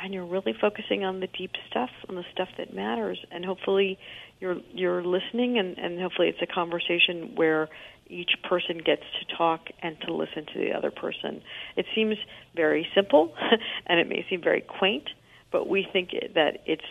and 0.01 0.13
you're 0.13 0.25
really 0.25 0.53
focusing 0.59 1.03
on 1.03 1.19
the 1.19 1.27
deep 1.27 1.51
stuff, 1.69 1.89
on 2.07 2.15
the 2.15 2.23
stuff 2.33 2.49
that 2.57 2.73
matters, 2.73 3.19
and 3.31 3.43
hopefully 3.43 3.97
you're 4.39 4.57
you're 4.73 5.03
listening 5.03 5.57
and, 5.59 5.77
and 5.77 5.99
hopefully 5.99 6.29
it's 6.29 6.41
a 6.41 6.53
conversation 6.53 7.33
where 7.35 7.67
each 8.07 8.31
person 8.47 8.77
gets 8.77 9.03
to 9.19 9.35
talk 9.37 9.67
and 9.81 9.97
to 10.01 10.13
listen 10.13 10.45
to 10.53 10.59
the 10.59 10.71
other 10.75 10.91
person. 10.91 11.41
It 11.75 11.85
seems 11.93 12.15
very 12.55 12.87
simple 12.95 13.33
and 13.85 13.99
it 13.99 14.07
may 14.07 14.25
seem 14.29 14.41
very 14.41 14.61
quaint, 14.61 15.09
but 15.51 15.67
we 15.67 15.85
think 15.91 16.11
that 16.35 16.63
it's 16.65 16.81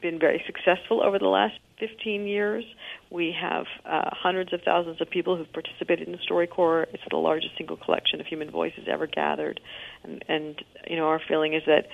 been 0.00 0.18
very 0.18 0.42
successful 0.46 1.02
over 1.02 1.18
the 1.18 1.26
last 1.26 1.54
15 1.80 2.26
years. 2.26 2.64
We 3.10 3.34
have 3.38 3.66
uh, 3.84 4.10
hundreds 4.12 4.52
of 4.52 4.60
thousands 4.64 5.00
of 5.00 5.10
people 5.10 5.36
who've 5.36 5.52
participated 5.52 6.08
in 6.08 6.16
StoryCorps. 6.30 6.94
It's 6.94 7.02
the 7.10 7.16
largest 7.16 7.56
single 7.58 7.76
collection 7.76 8.20
of 8.20 8.26
human 8.26 8.50
voices 8.50 8.84
ever 8.88 9.06
gathered, 9.06 9.60
and, 10.04 10.24
and 10.28 10.64
you 10.88 10.96
know 10.96 11.06
our 11.06 11.20
feeling 11.28 11.54
is 11.54 11.62
that 11.66 11.88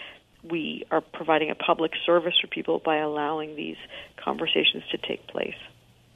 we 0.51 0.85
are 0.91 1.01
providing 1.01 1.51
a 1.51 1.55
public 1.55 1.93
service 2.05 2.35
for 2.41 2.47
people 2.47 2.81
by 2.85 2.97
allowing 2.97 3.57
these 3.57 3.77
conversations 4.17 4.85
to 4.91 4.99
take 4.99 5.27
place. 5.27 5.57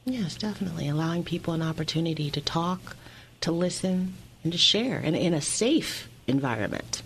Yes, 0.05 0.37
definitely. 0.37 0.89
Allowing 0.89 1.25
people 1.25 1.55
an 1.55 1.63
opportunity 1.63 2.31
to 2.31 2.41
talk, 2.41 2.97
to 3.43 3.53
listen, 3.53 4.15
and 4.43 4.53
to 4.53 4.59
share 4.59 4.99
in, 5.01 5.15
in 5.15 5.35
a 5.35 5.41
safe 5.41 6.09
environment. 6.27 7.03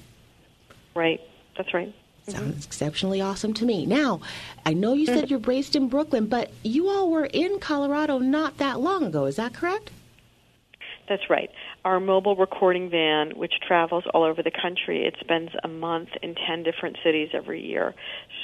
Right. 0.95 1.21
That's 1.57 1.73
right. 1.75 1.95
Sounds 2.29 2.41
mm-hmm. 2.41 2.59
exceptionally 2.59 3.21
awesome 3.21 3.53
to 3.55 3.65
me. 3.65 3.85
Now, 3.85 4.21
I 4.65 4.75
know 4.75 4.93
you 4.93 5.07
said 5.07 5.29
you're 5.29 5.41
based 5.41 5.75
in 5.75 5.89
Brooklyn, 5.89 6.27
but 6.27 6.53
you 6.63 6.89
all 6.89 7.11
were 7.11 7.27
in 7.27 7.59
Colorado 7.59 8.19
not 8.19 8.59
that 8.59 8.79
long 8.79 9.05
ago. 9.05 9.25
Is 9.25 9.37
that 9.37 9.55
correct? 9.55 9.91
That's 11.09 11.29
right. 11.29 11.51
Our 11.85 11.99
mobile 11.99 12.37
recording 12.37 12.91
van, 12.91 13.33
which 13.37 13.55
travels 13.67 14.05
all 14.15 14.23
over 14.23 14.41
the 14.41 14.53
country, 14.53 15.05
it 15.05 15.17
spends 15.19 15.51
a 15.65 15.69
month 15.69 16.11
in 16.23 16.37
10 16.37 16.63
different 16.63 16.97
cities 17.03 17.31
every 17.35 17.61
year. 17.61 17.93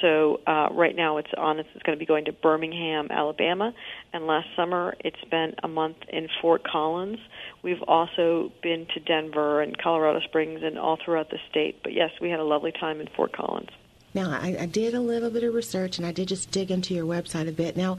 So 0.01 0.41
uh, 0.45 0.71
right 0.73 0.97
now 0.97 1.19
it's 1.19 1.31
on, 1.37 1.61
it's 1.61 1.69
going 1.85 1.97
to 1.97 2.01
be 2.01 2.07
going 2.07 2.25
to 2.25 2.33
Birmingham, 2.33 3.09
Alabama, 3.13 3.73
and 4.13 4.27
last 4.27 4.49
summer 4.57 4.97
it 5.05 5.15
spent 5.23 5.55
a 5.63 5.69
month 5.69 5.99
in 6.09 6.29
Fort 6.43 6.65
Collins. 6.65 7.21
We've 7.63 7.83
also 7.87 8.51
been 8.61 8.89
to 8.95 9.01
Denver 9.01 9.63
and 9.63 9.79
Colorado 9.79 10.19
Springs 10.21 10.61
and 10.65 10.77
all 10.77 10.99
throughout 11.05 11.31
the 11.31 11.39
state. 11.49 11.81
But 11.85 11.93
yes, 11.93 12.11
we 12.21 12.31
had 12.31 12.41
a 12.41 12.45
lovely 12.45 12.73
time 12.73 13.01
in 13.01 13.07
Fort 13.15 13.33
Collins. 13.33 13.71
Now, 14.15 14.31
I, 14.31 14.57
I, 14.61 14.67
did 14.67 14.95
a 14.95 15.01
little 15.01 15.31
bit 15.31 15.45
of 15.45 15.55
research 15.55 15.99
and 15.99 16.07
I 16.07 16.13
did 16.13 16.27
just 16.27 16.51
dig 16.51 16.73
into 16.73 16.95
your 16.95 17.05
website 17.05 17.47
a 17.47 17.53
bit. 17.53 17.77
Now, 17.77 17.99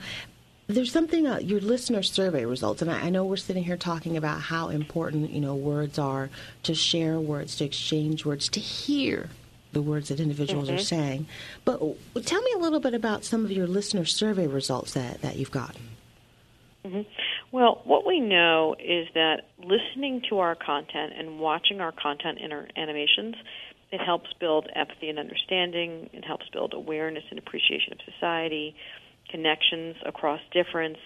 there's 0.70 0.92
something 0.92 1.26
uh, 1.26 1.40
your 1.40 1.60
listener 1.60 2.04
survey 2.04 2.46
results, 2.46 2.82
and 2.84 2.92
I, 2.92 3.08
I, 3.08 3.10
know 3.10 3.26
we're 3.26 3.38
sitting 3.38 3.64
here 3.64 3.76
talking 3.76 4.16
about 4.16 4.40
how 4.40 4.70
important 4.70 5.32
you 5.32 5.42
know 5.42 5.56
words 5.56 5.98
are 5.98 6.30
to 6.64 6.76
share 6.76 7.20
words, 7.20 7.56
to 7.58 7.66
exchange 7.66 8.24
words, 8.24 8.48
to 8.50 8.60
hear 8.60 9.30
the 9.74 9.82
words 9.82 10.10
that 10.10 10.20
individuals 10.20 10.68
mm-hmm. 10.68 10.78
are 10.78 10.82
saying. 10.82 11.28
But 11.66 11.80
tell 12.24 12.42
me 12.42 12.52
a 12.56 12.60
little 12.60 12.80
bit 12.80 12.94
about 12.94 13.26
some 13.26 13.46
of 13.46 13.52
your 13.52 13.66
listener 13.66 14.06
survey 14.06 14.46
results 14.46 14.94
that 14.94 15.22
that 15.22 15.38
you've 15.38 15.52
gotten. 15.52 15.82
Mm-hmm. 16.86 17.02
Well, 17.52 17.82
what 17.84 18.06
we 18.06 18.20
know 18.20 18.76
is 18.80 19.08
that 19.16 19.48
listening 19.58 20.22
to 20.30 20.38
our 20.38 20.54
content 20.54 21.14
and 21.18 21.40
watching 21.40 21.82
our 21.82 21.92
content 21.92 22.38
in 22.40 22.52
our 22.52 22.68
animations, 22.78 23.36
it 23.92 24.00
helps 24.00 24.32
build 24.40 24.70
empathy 24.76 25.10
and 25.10 25.18
understanding. 25.18 26.12
It 26.14 26.24
helps 26.24 26.48
build 26.50 26.76
awareness 26.76 27.24
and 27.32 27.40
appreciation 27.40 27.94
of 27.94 28.00
society 28.14 28.76
connections 29.31 29.95
across 30.05 30.39
difference. 30.51 30.98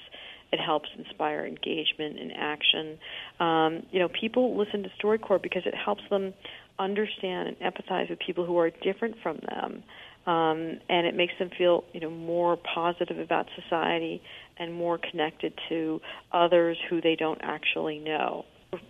It 0.52 0.60
helps 0.60 0.90
inspire 0.98 1.46
engagement 1.46 2.20
and 2.20 2.32
action. 2.36 2.98
Um, 3.40 3.86
you 3.92 4.00
know, 4.00 4.08
people 4.08 4.58
listen 4.58 4.84
to 4.84 4.90
StoryCorps 5.04 5.42
because 5.42 5.64
it 5.66 5.74
helps 5.74 6.04
them 6.10 6.34
understand 6.78 7.50
and 7.50 7.74
empathize 7.74 8.10
with 8.10 8.20
people 8.20 8.46
who 8.46 8.58
are 8.58 8.70
different 8.70 9.16
from 9.22 9.40
them, 9.48 9.84
um, 10.26 10.80
and 10.90 11.08
it 11.08 11.16
makes 11.16 11.34
them 11.40 11.50
feel 11.58 11.84
you 11.94 12.00
know 12.00 12.10
more 12.10 12.58
positive 12.58 13.20
about 13.20 13.48
society 13.62 14.22
and 14.58 14.74
more 14.74 15.00
connected 15.00 15.54
to 15.70 16.00
others 16.32 16.78
who 16.90 17.02
they 17.02 17.16
don't 17.16 17.40
actually 17.42 18.00
know 18.00 18.46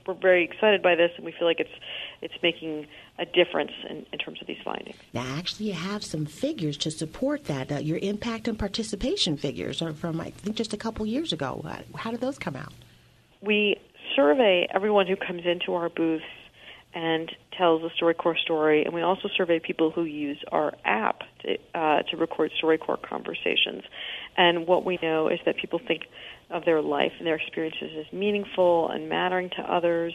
we're 0.05 0.13
very 0.13 0.43
excited 0.43 0.81
by 0.81 0.95
this, 0.95 1.11
and 1.15 1.25
we 1.25 1.31
feel 1.31 1.47
like 1.47 1.59
it's 1.59 1.73
it's 2.21 2.33
making 2.41 2.87
a 3.19 3.25
difference 3.25 3.71
in, 3.89 4.05
in 4.11 4.19
terms 4.19 4.41
of 4.41 4.47
these 4.47 4.61
findings. 4.63 4.95
Now, 5.13 5.25
actually, 5.37 5.67
you 5.67 5.73
have 5.73 6.03
some 6.03 6.25
figures 6.25 6.77
to 6.77 6.91
support 6.91 7.45
that. 7.45 7.71
Uh, 7.71 7.75
your 7.77 7.99
impact 7.99 8.47
and 8.47 8.57
participation 8.57 9.37
figures 9.37 9.81
are 9.81 9.93
from 9.93 10.19
I 10.19 10.31
think 10.31 10.55
just 10.55 10.73
a 10.73 10.77
couple 10.77 11.05
years 11.05 11.33
ago. 11.33 11.65
How 11.95 12.11
did 12.11 12.21
those 12.21 12.39
come 12.39 12.55
out? 12.55 12.73
We 13.41 13.77
survey 14.15 14.67
everyone 14.73 15.07
who 15.07 15.15
comes 15.15 15.43
into 15.45 15.73
our 15.73 15.89
booth 15.89 16.21
and 16.93 17.31
tells 17.57 17.81
a 17.83 17.89
StoryCorps 18.03 18.39
story, 18.39 18.83
and 18.85 18.93
we 18.93 19.01
also 19.01 19.27
survey 19.35 19.59
people 19.59 19.89
who 19.91 20.03
use 20.03 20.37
our 20.51 20.73
app 20.85 21.21
to, 21.41 21.57
uh, 21.73 22.03
to 22.03 22.17
record 22.17 22.51
StoryCorps 22.61 23.01
conversations. 23.01 23.83
And 24.37 24.67
what 24.67 24.85
we 24.85 24.99
know 25.01 25.27
is 25.27 25.39
that 25.45 25.57
people 25.57 25.79
think 25.79 26.03
of 26.53 26.63
their 26.65 26.81
life 26.81 27.11
and 27.17 27.27
their 27.27 27.35
experiences 27.35 27.89
as 27.99 28.13
meaningful 28.13 28.89
and 28.89 29.09
mattering 29.09 29.49
to 29.57 29.61
others. 29.61 30.13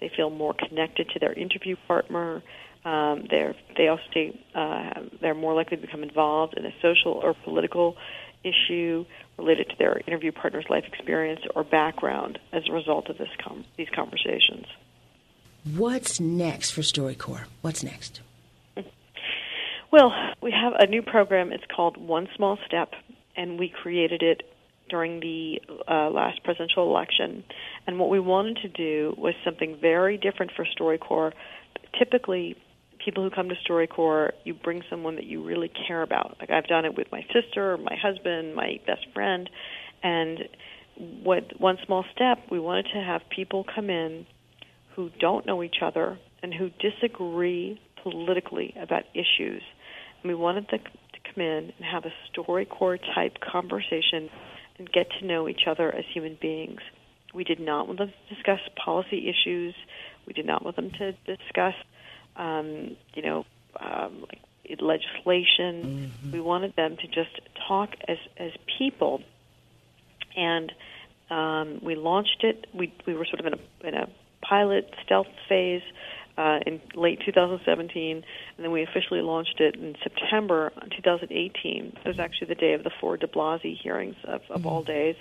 They 0.00 0.10
feel 0.16 0.30
more 0.30 0.54
connected 0.54 1.10
to 1.10 1.18
their 1.18 1.32
interview 1.34 1.76
partner. 1.86 2.42
Um, 2.84 3.26
they're 3.28 3.54
they 3.76 3.88
also 3.88 4.32
uh, 4.54 5.00
they're 5.20 5.34
more 5.34 5.54
likely 5.54 5.76
to 5.76 5.82
become 5.82 6.02
involved 6.02 6.54
in 6.56 6.64
a 6.64 6.72
social 6.80 7.12
or 7.12 7.34
political 7.34 7.96
issue 8.42 9.04
related 9.36 9.68
to 9.68 9.76
their 9.78 10.00
interview 10.06 10.32
partner's 10.32 10.64
life 10.70 10.84
experience 10.86 11.40
or 11.54 11.62
background 11.62 12.38
as 12.52 12.62
a 12.68 12.72
result 12.72 13.10
of 13.10 13.18
this 13.18 13.28
com- 13.44 13.66
these 13.76 13.88
conversations. 13.94 14.64
What's 15.76 16.18
next 16.20 16.70
for 16.70 16.80
StoryCorps? 16.80 17.44
What's 17.60 17.82
next? 17.82 18.20
Well, 19.92 20.12
we 20.40 20.52
have 20.52 20.72
a 20.78 20.86
new 20.86 21.02
program. 21.02 21.52
It's 21.52 21.64
called 21.74 21.96
One 21.96 22.28
Small 22.36 22.58
Step, 22.64 22.92
and 23.36 23.58
we 23.58 23.68
created 23.68 24.22
it 24.22 24.42
during 24.90 25.20
the 25.20 25.60
uh, 25.88 26.10
last 26.10 26.42
presidential 26.44 26.88
election. 26.88 27.44
And 27.86 27.98
what 27.98 28.10
we 28.10 28.20
wanted 28.20 28.58
to 28.62 28.68
do 28.68 29.14
was 29.16 29.34
something 29.44 29.78
very 29.80 30.18
different 30.18 30.52
for 30.56 30.66
StoryCorps. 30.78 31.32
Typically, 31.98 32.56
people 33.04 33.22
who 33.22 33.30
come 33.30 33.48
to 33.48 33.54
StoryCorps, 33.68 34.32
you 34.44 34.54
bring 34.54 34.82
someone 34.90 35.16
that 35.16 35.24
you 35.24 35.42
really 35.42 35.70
care 35.86 36.02
about. 36.02 36.36
Like 36.40 36.50
I've 36.50 36.66
done 36.66 36.84
it 36.84 36.96
with 36.96 37.08
my 37.10 37.22
sister, 37.32 37.76
my 37.78 37.96
husband, 38.00 38.54
my 38.54 38.80
best 38.86 39.06
friend, 39.14 39.48
and 40.02 40.40
what 41.22 41.58
one 41.58 41.78
small 41.86 42.04
step, 42.14 42.38
we 42.50 42.60
wanted 42.60 42.86
to 42.94 43.00
have 43.00 43.22
people 43.34 43.64
come 43.74 43.88
in 43.88 44.26
who 44.96 45.10
don't 45.18 45.46
know 45.46 45.62
each 45.62 45.76
other 45.82 46.18
and 46.42 46.52
who 46.52 46.70
disagree 46.80 47.80
politically 48.02 48.74
about 48.80 49.04
issues. 49.14 49.62
And 50.22 50.28
we 50.30 50.34
wanted 50.34 50.66
them 50.70 50.80
to 50.80 51.34
come 51.34 51.42
in 51.42 51.72
and 51.76 51.84
have 51.90 52.04
a 52.04 52.12
StoryCorps 52.32 53.14
type 53.14 53.38
conversation 53.40 54.28
and 54.80 54.90
get 54.90 55.06
to 55.20 55.26
know 55.26 55.46
each 55.46 55.66
other 55.68 55.94
as 55.94 56.04
human 56.12 56.38
beings. 56.40 56.80
We 57.34 57.44
did 57.44 57.60
not 57.60 57.86
want 57.86 57.98
them 57.98 58.08
to 58.08 58.34
discuss 58.34 58.58
policy 58.82 59.28
issues. 59.28 59.74
We 60.26 60.32
did 60.32 60.46
not 60.46 60.64
want 60.64 60.74
them 60.74 60.90
to 60.98 61.12
discuss 61.12 61.74
um, 62.36 62.96
you 63.14 63.22
know, 63.22 63.44
um, 63.78 64.22
like 64.22 64.40
legislation. 64.80 66.10
Mm-hmm. 66.22 66.32
We 66.32 66.40
wanted 66.40 66.74
them 66.76 66.96
to 66.96 67.06
just 67.06 67.40
talk 67.68 67.90
as 68.08 68.16
as 68.38 68.52
people, 68.78 69.22
and 70.36 70.72
um, 71.28 71.80
we 71.82 71.94
launched 71.94 72.42
it. 72.42 72.66
We 72.72 72.92
we 73.06 73.14
were 73.14 73.26
sort 73.26 73.40
of 73.40 73.46
in 73.46 73.54
a 73.54 73.88
in 73.88 73.94
a 73.94 74.08
pilot 74.42 74.92
stealth 75.04 75.26
phase 75.48 75.82
uh, 76.40 76.58
in 76.66 76.80
late 76.94 77.20
2017, 77.24 78.16
and 78.16 78.24
then 78.64 78.70
we 78.72 78.82
officially 78.82 79.20
launched 79.20 79.60
it 79.60 79.74
in 79.76 79.94
September 80.02 80.72
2018. 80.96 81.98
It 82.02 82.08
was 82.08 82.18
actually 82.18 82.48
the 82.48 82.54
day 82.54 82.72
of 82.72 82.82
the 82.82 82.90
four 83.00 83.18
De 83.18 83.26
Blasio 83.26 83.76
hearings 83.76 84.16
of, 84.24 84.40
of 84.48 84.60
mm-hmm. 84.60 84.66
all 84.66 84.82
days. 84.82 85.16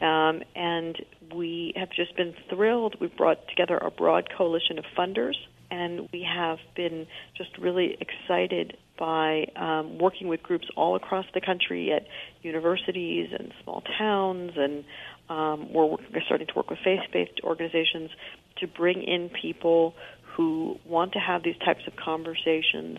Um, 0.00 0.42
and 0.54 0.96
we 1.34 1.72
have 1.76 1.90
just 1.90 2.16
been 2.16 2.34
thrilled. 2.48 2.96
We've 3.00 3.16
brought 3.16 3.48
together 3.48 3.78
a 3.78 3.90
broad 3.90 4.28
coalition 4.36 4.78
of 4.78 4.84
funders 4.96 5.34
and 5.70 6.08
we 6.12 6.22
have 6.22 6.58
been 6.74 7.06
just 7.36 7.56
really 7.58 7.96
excited 8.00 8.76
by 8.98 9.46
um, 9.56 9.98
working 9.98 10.28
with 10.28 10.42
groups 10.42 10.68
all 10.76 10.96
across 10.96 11.24
the 11.32 11.40
country 11.40 11.92
at 11.92 12.06
universities 12.42 13.30
and 13.38 13.52
small 13.62 13.82
towns, 13.96 14.52
and 14.56 14.84
um, 15.28 15.72
we're, 15.72 15.86
we're 15.86 16.22
starting 16.26 16.46
to 16.46 16.52
work 16.54 16.70
with 16.70 16.80
faith-based 16.84 17.40
organizations 17.44 18.10
to 18.58 18.66
bring 18.66 19.02
in 19.02 19.30
people 19.40 19.94
who 20.40 20.80
want 20.86 21.12
to 21.12 21.18
have 21.18 21.42
these 21.42 21.58
types 21.58 21.86
of 21.86 21.94
conversations 21.96 22.96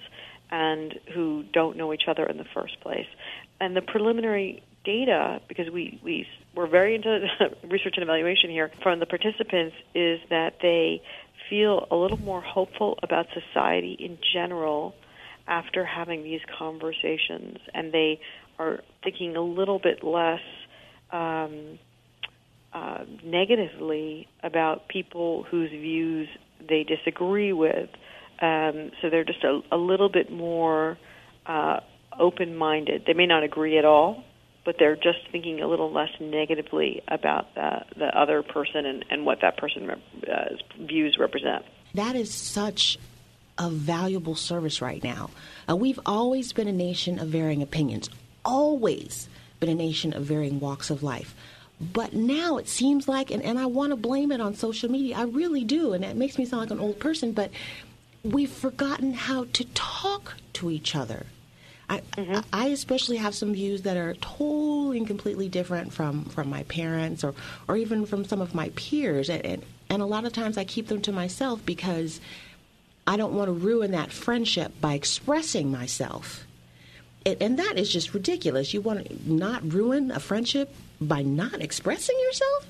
and 0.51 0.99
who 1.11 1.43
don't 1.51 1.75
know 1.75 1.91
each 1.91 2.03
other 2.07 2.23
in 2.23 2.37
the 2.37 2.45
first 2.53 2.79
place. 2.81 3.07
And 3.59 3.75
the 3.75 3.81
preliminary 3.81 4.61
data, 4.83 5.41
because 5.47 5.67
we, 5.71 5.99
we 6.03 6.27
we're 6.53 6.67
very 6.67 6.93
into 6.93 7.27
research 7.63 7.95
and 7.95 8.03
evaluation 8.03 8.51
here 8.51 8.69
from 8.83 8.99
the 8.99 9.07
participants, 9.07 9.75
is 9.95 10.19
that 10.29 10.57
they 10.61 11.01
feel 11.49 11.87
a 11.89 11.95
little 11.95 12.19
more 12.19 12.41
hopeful 12.41 12.99
about 13.01 13.25
society 13.33 13.93
in 13.99 14.19
general 14.31 14.93
after 15.47 15.83
having 15.83 16.21
these 16.21 16.41
conversations, 16.59 17.57
and 17.73 17.91
they 17.91 18.19
are 18.59 18.81
thinking 19.03 19.35
a 19.35 19.41
little 19.41 19.79
bit 19.79 20.03
less 20.03 20.41
um, 21.11 21.79
uh, 22.71 23.03
negatively 23.23 24.27
about 24.43 24.87
people 24.89 25.41
whose 25.49 25.71
views 25.71 26.29
they 26.67 26.83
disagree 26.83 27.53
with. 27.53 27.89
Um, 28.41 28.91
so 29.01 29.09
they're 29.09 29.23
just 29.23 29.43
a, 29.43 29.61
a 29.71 29.77
little 29.77 30.09
bit 30.09 30.31
more 30.31 30.97
uh, 31.45 31.81
open 32.19 32.55
minded. 32.55 33.03
They 33.05 33.13
may 33.13 33.27
not 33.27 33.43
agree 33.43 33.77
at 33.77 33.85
all, 33.85 34.23
but 34.65 34.75
they're 34.79 34.95
just 34.95 35.19
thinking 35.31 35.61
a 35.61 35.67
little 35.67 35.91
less 35.91 36.09
negatively 36.19 37.01
about 37.07 37.53
the, 37.55 37.85
the 37.97 38.17
other 38.17 38.43
person 38.43 38.85
and, 38.85 39.05
and 39.09 39.25
what 39.25 39.39
that 39.41 39.57
person's 39.57 39.91
uh, 40.27 40.55
views 40.79 41.17
represent. 41.19 41.65
That 41.93 42.15
is 42.15 42.33
such 42.33 42.97
a 43.57 43.69
valuable 43.69 44.35
service 44.35 44.81
right 44.81 45.03
now. 45.03 45.29
Uh, 45.69 45.75
we've 45.75 45.99
always 46.05 46.53
been 46.53 46.67
a 46.67 46.73
nation 46.73 47.19
of 47.19 47.27
varying 47.27 47.61
opinions, 47.61 48.09
always 48.43 49.29
been 49.59 49.69
a 49.69 49.75
nation 49.75 50.13
of 50.13 50.23
varying 50.23 50.59
walks 50.59 50.89
of 50.89 51.03
life. 51.03 51.35
But 51.81 52.13
now 52.13 52.57
it 52.57 52.67
seems 52.67 53.07
like, 53.07 53.31
and, 53.31 53.41
and 53.41 53.57
I 53.57 53.65
want 53.65 53.91
to 53.91 53.95
blame 53.95 54.31
it 54.31 54.39
on 54.39 54.53
social 54.53 54.91
media, 54.91 55.17
I 55.17 55.23
really 55.23 55.63
do, 55.63 55.93
and 55.93 56.05
it 56.05 56.15
makes 56.15 56.37
me 56.37 56.45
sound 56.45 56.61
like 56.61 56.71
an 56.71 56.79
old 56.79 56.99
person, 56.99 57.31
but 57.31 57.49
we've 58.23 58.51
forgotten 58.51 59.13
how 59.13 59.45
to 59.53 59.65
talk 59.73 60.35
to 60.53 60.69
each 60.69 60.95
other. 60.95 61.25
I, 61.89 62.01
mm-hmm. 62.15 62.39
I 62.53 62.67
especially 62.67 63.17
have 63.17 63.33
some 63.33 63.53
views 63.53 63.81
that 63.81 63.97
are 63.97 64.13
totally 64.15 64.99
and 64.99 65.07
completely 65.07 65.49
different 65.49 65.91
from, 65.91 66.25
from 66.25 66.49
my 66.49 66.63
parents 66.63 67.23
or, 67.23 67.33
or 67.67 67.75
even 67.75 68.05
from 68.05 68.25
some 68.25 68.41
of 68.41 68.53
my 68.53 68.69
peers. 68.75 69.29
And, 69.29 69.45
and, 69.45 69.65
and 69.89 70.01
a 70.01 70.05
lot 70.05 70.23
of 70.23 70.31
times 70.31 70.57
I 70.57 70.63
keep 70.63 70.87
them 70.87 71.01
to 71.01 71.11
myself 71.11 71.65
because 71.65 72.21
I 73.07 73.17
don't 73.17 73.33
want 73.33 73.47
to 73.47 73.53
ruin 73.53 73.91
that 73.91 74.11
friendship 74.11 74.79
by 74.79 74.93
expressing 74.93 75.71
myself. 75.71 76.45
And, 77.25 77.41
and 77.41 77.59
that 77.59 77.77
is 77.77 77.91
just 77.91 78.13
ridiculous. 78.13 78.73
You 78.73 78.81
want 78.81 79.05
to 79.07 79.29
not 79.29 79.73
ruin 79.73 80.11
a 80.11 80.19
friendship 80.19 80.73
by 81.01 81.23
not 81.23 81.61
expressing 81.61 82.17
yourself? 82.19 82.67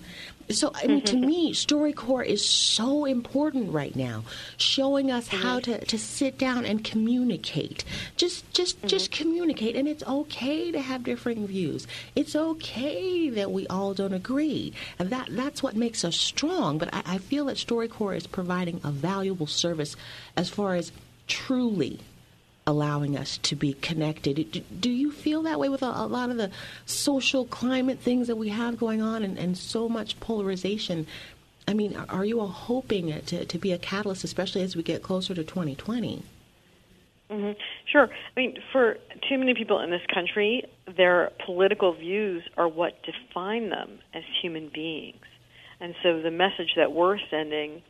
So, 0.49 0.71
I 0.75 0.87
mean, 0.87 1.01
to 1.03 1.15
mm-hmm. 1.15 1.25
me, 1.25 1.53
StoryCorps 1.53 2.25
is 2.25 2.47
so 2.47 3.05
important 3.05 3.71
right 3.71 3.95
now, 3.95 4.23
showing 4.57 5.11
us 5.11 5.27
how 5.27 5.59
to, 5.61 5.83
to 5.85 5.97
sit 5.97 6.37
down 6.37 6.65
and 6.65 6.83
communicate. 6.83 7.85
Just, 8.17 8.51
just, 8.53 8.77
mm-hmm. 8.79 8.87
just 8.87 9.11
communicate, 9.11 9.75
and 9.75 9.87
it's 9.87 10.03
okay 10.03 10.71
to 10.71 10.81
have 10.81 11.03
differing 11.03 11.47
views. 11.47 11.87
It's 12.15 12.35
okay 12.35 13.29
that 13.29 13.51
we 13.51 13.67
all 13.67 13.93
don't 13.93 14.13
agree, 14.13 14.73
and 14.99 15.09
that 15.11 15.27
that's 15.31 15.63
what 15.63 15.75
makes 15.75 16.03
us 16.03 16.17
strong. 16.17 16.77
But 16.77 16.93
I, 16.93 17.03
I 17.05 17.17
feel 17.19 17.45
that 17.45 17.57
StoryCorps 17.57 18.17
is 18.17 18.27
providing 18.27 18.81
a 18.83 18.91
valuable 18.91 19.47
service 19.47 19.95
as 20.35 20.49
far 20.49 20.75
as 20.75 20.91
truly 21.27 21.99
allowing 22.71 23.17
us 23.17 23.37
to 23.39 23.55
be 23.55 23.73
connected. 23.73 24.63
Do 24.79 24.89
you 24.89 25.11
feel 25.11 25.43
that 25.43 25.59
way 25.59 25.69
with 25.69 25.83
a, 25.83 26.07
lot 26.07 26.29
of 26.29 26.37
the 26.37 26.49
social 26.85 27.45
climate 27.45 27.99
things 27.99 28.27
that 28.27 28.37
we 28.37 28.49
have 28.49 28.79
going 28.79 29.01
on 29.01 29.23
and, 29.23 29.37
and 29.37 29.57
so 29.57 29.89
much 29.89 30.19
polarization? 30.21 31.05
I 31.67 31.73
mean, 31.73 31.95
are 32.09 32.25
you 32.25 32.39
all 32.39 32.47
hoping 32.47 33.21
to, 33.21 33.45
to 33.45 33.57
be 33.59 33.73
a 33.73 33.77
catalyst, 33.77 34.23
especially 34.23 34.61
as 34.61 34.75
we 34.75 34.83
get 34.83 35.03
closer 35.03 35.35
to 35.35 35.43
2020? 35.43 36.23
Mm-hmm. 37.29 37.59
Sure. 37.85 38.09
I 38.09 38.39
mean, 38.39 38.57
for 38.71 38.97
too 39.29 39.37
many 39.37 39.53
people 39.53 39.79
in 39.81 39.89
this 39.89 40.01
country, 40.13 40.63
their 40.97 41.31
political 41.45 41.93
views 41.93 42.43
are 42.57 42.67
what 42.67 42.93
define 43.03 43.69
them 43.69 43.99
as 44.13 44.23
human 44.41 44.69
beings. 44.73 45.23
And 45.81 45.93
so 46.03 46.21
the 46.21 46.31
message 46.31 46.73
that 46.77 46.93
we're 46.93 47.17
sending 47.29 47.81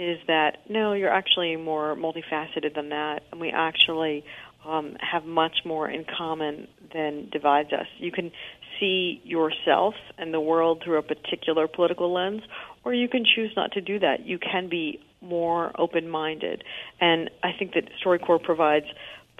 is 0.00 0.18
that 0.26 0.56
no, 0.70 0.94
you're 0.94 1.12
actually 1.12 1.56
more 1.56 1.94
multifaceted 1.94 2.74
than 2.74 2.88
that, 2.88 3.22
and 3.30 3.38
we 3.38 3.50
actually 3.50 4.24
um, 4.66 4.96
have 4.98 5.26
much 5.26 5.58
more 5.66 5.90
in 5.90 6.06
common 6.16 6.66
than 6.94 7.28
divides 7.30 7.70
us. 7.74 7.86
You 7.98 8.10
can 8.10 8.32
see 8.80 9.20
yourself 9.24 9.94
and 10.16 10.32
the 10.32 10.40
world 10.40 10.80
through 10.82 10.96
a 10.96 11.02
particular 11.02 11.68
political 11.68 12.14
lens, 12.14 12.40
or 12.82 12.94
you 12.94 13.08
can 13.08 13.26
choose 13.26 13.52
not 13.54 13.72
to 13.72 13.82
do 13.82 13.98
that. 13.98 14.24
You 14.24 14.38
can 14.38 14.70
be 14.70 15.00
more 15.20 15.70
open 15.78 16.08
minded. 16.08 16.64
And 16.98 17.28
I 17.42 17.50
think 17.58 17.74
that 17.74 17.84
StoryCorps 18.02 18.42
provides 18.42 18.86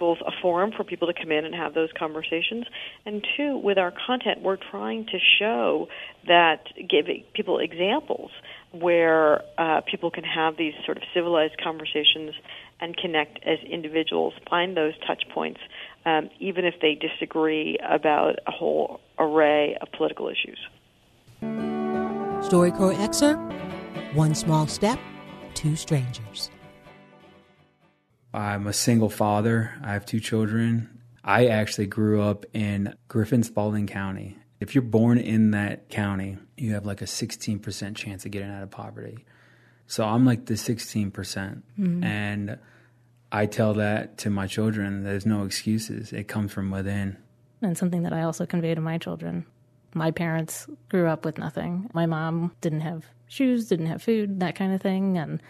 both 0.01 0.17
a 0.25 0.31
forum 0.41 0.71
for 0.75 0.83
people 0.83 1.07
to 1.07 1.13
come 1.13 1.31
in 1.31 1.45
and 1.45 1.53
have 1.53 1.75
those 1.75 1.89
conversations, 1.97 2.65
and 3.05 3.23
two, 3.37 3.55
with 3.55 3.77
our 3.77 3.93
content, 4.07 4.41
we're 4.41 4.57
trying 4.57 5.05
to 5.05 5.19
show 5.39 5.87
that, 6.25 6.63
give 6.89 7.05
people 7.35 7.59
examples 7.59 8.31
where 8.71 9.43
uh, 9.59 9.81
people 9.81 10.09
can 10.09 10.23
have 10.23 10.57
these 10.57 10.73
sort 10.85 10.97
of 10.97 11.03
civilized 11.13 11.53
conversations 11.63 12.31
and 12.79 12.97
connect 12.97 13.37
as 13.45 13.59
individuals, 13.69 14.33
find 14.49 14.75
those 14.75 14.93
touch 15.05 15.23
points, 15.31 15.59
um, 16.03 16.31
even 16.39 16.65
if 16.65 16.73
they 16.81 16.95
disagree 16.95 17.77
about 17.87 18.39
a 18.47 18.51
whole 18.51 19.01
array 19.19 19.77
of 19.79 19.87
political 19.91 20.29
issues. 20.29 20.57
StoryCorps 22.49 22.99
excerpt 22.99 23.53
One 24.15 24.33
Small 24.33 24.65
Step, 24.65 24.97
Two 25.53 25.75
Strangers. 25.75 26.49
I'm 28.33 28.67
a 28.67 28.73
single 28.73 29.09
father. 29.09 29.73
I 29.83 29.93
have 29.93 30.05
two 30.05 30.19
children. 30.19 31.01
I 31.23 31.47
actually 31.47 31.87
grew 31.87 32.21
up 32.21 32.45
in 32.53 32.95
Griffin 33.07 33.43
Spalding 33.43 33.87
County. 33.87 34.37
If 34.59 34.75
you're 34.75 34.83
born 34.83 35.17
in 35.17 35.51
that 35.51 35.89
county, 35.89 36.37
you 36.57 36.73
have 36.73 36.85
like 36.85 37.01
a 37.01 37.05
16% 37.05 37.95
chance 37.95 38.25
of 38.25 38.31
getting 38.31 38.49
out 38.49 38.63
of 38.63 38.71
poverty. 38.71 39.25
So 39.87 40.05
I'm 40.05 40.25
like 40.25 40.45
the 40.45 40.53
16%. 40.53 41.13
percent 41.13 41.63
mm 41.77 41.97
hmm 41.97 42.03
And 42.03 42.57
I 43.33 43.45
tell 43.45 43.75
that 43.75 44.17
to 44.19 44.29
my 44.29 44.45
children. 44.45 45.03
There's 45.03 45.25
no 45.25 45.45
excuses. 45.45 46.11
It 46.11 46.27
comes 46.27 46.51
from 46.51 46.69
within. 46.69 47.17
And 47.61 47.77
something 47.77 48.03
that 48.03 48.11
I 48.11 48.23
also 48.23 48.45
convey 48.45 48.75
to 48.75 48.81
my 48.81 48.97
children. 48.97 49.45
My 49.93 50.11
parents 50.11 50.67
grew 50.89 51.07
up 51.07 51.23
with 51.23 51.37
nothing. 51.37 51.89
My 51.93 52.05
mom 52.05 52.53
didn't 52.59 52.81
have 52.81 53.05
shoes, 53.27 53.67
didn't 53.67 53.85
have 53.85 54.01
food, 54.01 54.41
that 54.41 54.55
kind 54.55 54.73
of 54.73 54.81
thing. 54.81 55.17
And, 55.17 55.41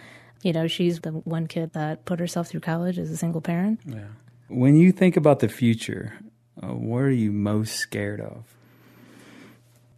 you 0.41 0.53
know, 0.53 0.67
she's 0.67 0.99
the 0.99 1.11
one 1.11 1.47
kid 1.47 1.73
that 1.73 2.05
put 2.05 2.19
herself 2.19 2.47
through 2.47 2.61
college 2.61 2.97
as 2.97 3.11
a 3.11 3.17
single 3.17 3.41
parent. 3.41 3.79
Yeah. 3.85 4.05
When 4.47 4.75
you 4.75 4.91
think 4.91 5.17
about 5.17 5.39
the 5.39 5.47
future, 5.47 6.13
uh, 6.61 6.67
what 6.67 6.99
are 6.99 7.11
you 7.11 7.31
most 7.31 7.75
scared 7.75 8.19
of? 8.19 8.43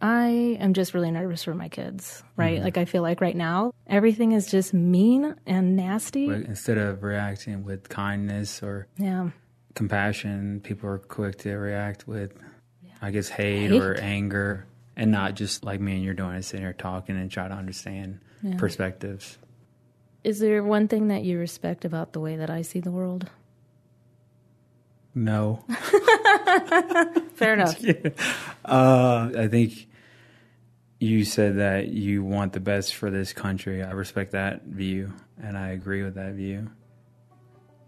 I 0.00 0.58
am 0.60 0.74
just 0.74 0.92
really 0.92 1.10
nervous 1.10 1.44
for 1.44 1.54
my 1.54 1.68
kids, 1.68 2.22
right? 2.36 2.56
Mm-hmm. 2.56 2.64
Like, 2.64 2.76
I 2.76 2.84
feel 2.84 3.00
like 3.00 3.22
right 3.22 3.34
now, 3.34 3.72
everything 3.86 4.32
is 4.32 4.46
just 4.50 4.74
mean 4.74 5.34
and 5.46 5.76
nasty. 5.76 6.28
But 6.28 6.42
instead 6.42 6.76
of 6.76 7.02
reacting 7.02 7.64
with 7.64 7.88
kindness 7.88 8.62
or 8.62 8.86
yeah. 8.98 9.30
compassion, 9.74 10.60
people 10.60 10.90
are 10.90 10.98
quick 10.98 11.38
to 11.38 11.54
react 11.54 12.06
with, 12.06 12.34
yeah. 12.82 12.92
I 13.00 13.12
guess, 13.12 13.28
hate, 13.30 13.70
hate, 13.70 13.80
or 13.80 13.94
anger, 13.94 14.66
and 14.94 15.10
not 15.10 15.36
just 15.36 15.64
like 15.64 15.80
me 15.80 15.94
and 15.94 16.04
you're 16.04 16.12
doing 16.12 16.34
it, 16.34 16.44
sitting 16.44 16.66
here 16.66 16.74
talking 16.74 17.16
and 17.16 17.30
try 17.30 17.48
to 17.48 17.54
understand 17.54 18.20
yeah. 18.42 18.56
perspectives. 18.56 19.38
Is 20.24 20.38
there 20.38 20.64
one 20.64 20.88
thing 20.88 21.08
that 21.08 21.22
you 21.22 21.38
respect 21.38 21.84
about 21.84 22.14
the 22.14 22.20
way 22.20 22.36
that 22.36 22.48
I 22.48 22.62
see 22.62 22.80
the 22.80 22.90
world? 22.90 23.28
No. 25.14 25.62
Fair 27.34 27.52
enough. 27.52 27.78
yeah. 27.80 27.94
uh, 28.64 29.30
I 29.36 29.48
think 29.48 29.86
you 30.98 31.24
said 31.24 31.58
that 31.58 31.88
you 31.88 32.24
want 32.24 32.54
the 32.54 32.60
best 32.60 32.94
for 32.94 33.10
this 33.10 33.34
country. 33.34 33.82
I 33.82 33.90
respect 33.90 34.32
that 34.32 34.62
view, 34.64 35.12
and 35.40 35.58
I 35.58 35.68
agree 35.68 36.02
with 36.02 36.14
that 36.14 36.32
view. 36.32 36.70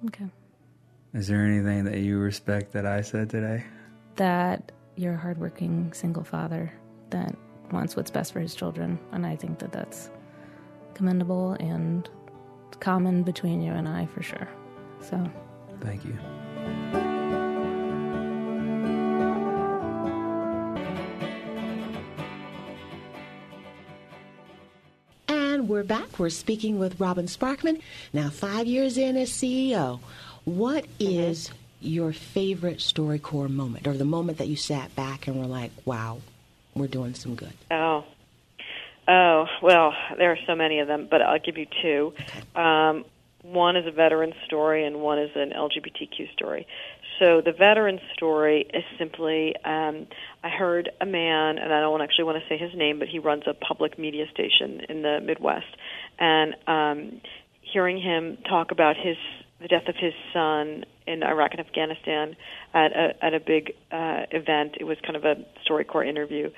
Okay. 0.06 0.26
Is 1.14 1.28
there 1.28 1.42
anything 1.42 1.84
that 1.84 1.98
you 1.98 2.18
respect 2.18 2.72
that 2.72 2.84
I 2.84 3.00
said 3.00 3.30
today? 3.30 3.64
That 4.16 4.72
you're 4.96 5.14
a 5.14 5.18
hardworking 5.18 5.94
single 5.94 6.24
father 6.24 6.70
that 7.10 7.34
wants 7.72 7.96
what's 7.96 8.10
best 8.10 8.34
for 8.34 8.40
his 8.40 8.54
children, 8.54 8.98
and 9.12 9.24
I 9.24 9.36
think 9.36 9.58
that 9.60 9.72
that's 9.72 10.10
commendable 10.92 11.52
and 11.54 12.08
common 12.80 13.22
between 13.22 13.62
you 13.62 13.72
and 13.72 13.88
I 13.88 14.06
for 14.06 14.22
sure. 14.22 14.48
So, 15.00 15.28
thank 15.80 16.04
you. 16.04 16.16
And 25.28 25.68
we're 25.68 25.84
back. 25.84 26.18
We're 26.18 26.30
speaking 26.30 26.78
with 26.78 27.00
Robin 27.00 27.26
Sparkman. 27.26 27.80
Now, 28.12 28.30
five 28.30 28.66
years 28.66 28.98
in 28.98 29.16
as 29.16 29.30
CEO, 29.30 30.00
what 30.44 30.84
is 30.98 31.50
your 31.80 32.12
favorite 32.12 32.78
StoryCorps 32.78 33.50
moment 33.50 33.86
or 33.86 33.94
the 33.94 34.04
moment 34.04 34.38
that 34.38 34.48
you 34.48 34.56
sat 34.56 34.94
back 34.96 35.26
and 35.26 35.38
were 35.38 35.46
like, 35.46 35.70
wow, 35.84 36.20
we're 36.74 36.86
doing 36.86 37.14
some 37.14 37.34
good? 37.34 37.52
Oh. 37.70 38.04
Oh, 39.46 39.58
well, 39.62 39.94
there 40.18 40.32
are 40.32 40.38
so 40.46 40.54
many 40.54 40.80
of 40.80 40.88
them, 40.88 41.08
but 41.10 41.22
I'll 41.22 41.38
give 41.38 41.56
you 41.56 41.66
two. 41.82 42.12
Um, 42.58 43.04
one 43.42 43.76
is 43.76 43.86
a 43.86 43.92
veteran 43.92 44.32
story, 44.46 44.84
and 44.84 45.00
one 45.00 45.18
is 45.18 45.30
an 45.36 45.50
LGBTQ 45.50 46.32
story. 46.32 46.66
So 47.20 47.40
the 47.40 47.52
veteran 47.52 48.00
story 48.14 48.66
is 48.74 48.82
simply 48.98 49.54
um, 49.64 50.06
I 50.42 50.48
heard 50.48 50.90
a 51.00 51.06
man, 51.06 51.58
and 51.58 51.72
I 51.72 51.80
don't 51.80 52.02
actually 52.02 52.24
want 52.24 52.42
to 52.42 52.48
say 52.48 52.58
his 52.58 52.74
name, 52.74 52.98
but 52.98 53.08
he 53.08 53.18
runs 53.18 53.44
a 53.46 53.54
public 53.54 53.98
media 53.98 54.26
station 54.32 54.82
in 54.88 55.02
the 55.02 55.20
Midwest, 55.22 55.66
and 56.18 56.54
um, 56.66 57.20
hearing 57.60 58.00
him 58.00 58.38
talk 58.48 58.70
about 58.70 58.96
his 58.96 59.16
the 59.60 59.68
death 59.68 59.88
of 59.88 59.94
his 59.96 60.12
son 60.34 60.84
in 61.06 61.22
Iraq 61.22 61.52
and 61.52 61.60
Afghanistan 61.60 62.36
at 62.74 62.92
a, 62.92 63.24
at 63.24 63.32
a 63.32 63.40
big 63.40 63.72
uh, 63.90 64.26
event. 64.30 64.76
It 64.78 64.84
was 64.84 64.98
kind 65.02 65.16
of 65.16 65.24
a 65.24 65.36
StoryCorps 65.66 66.06
interview 66.06 66.50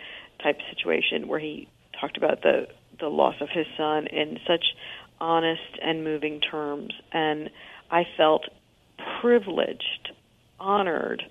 type 0.43 0.59
situation 0.75 1.29
where 1.29 1.39
he 1.39 1.69
talked 2.01 2.17
about 2.17 2.43
the 2.43 2.67
the 3.01 3.09
loss 3.09 3.35
of 3.41 3.49
his 3.49 3.67
son 3.77 4.07
in 4.07 4.39
such 4.47 4.65
honest 5.21 5.79
and 5.83 6.05
moving 6.05 6.41
terms, 6.41 6.93
and 7.13 7.51
I 7.91 8.05
felt 8.17 8.45
privileged 9.21 10.13
honored, 10.61 11.23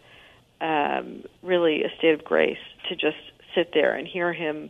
um, 0.61 1.23
really 1.43 1.83
a 1.83 1.89
state 1.97 2.13
of 2.13 2.23
grace 2.23 2.57
to 2.89 2.95
just 2.95 3.17
sit 3.55 3.71
there 3.73 3.93
and 3.93 4.07
hear 4.07 4.33
him 4.33 4.69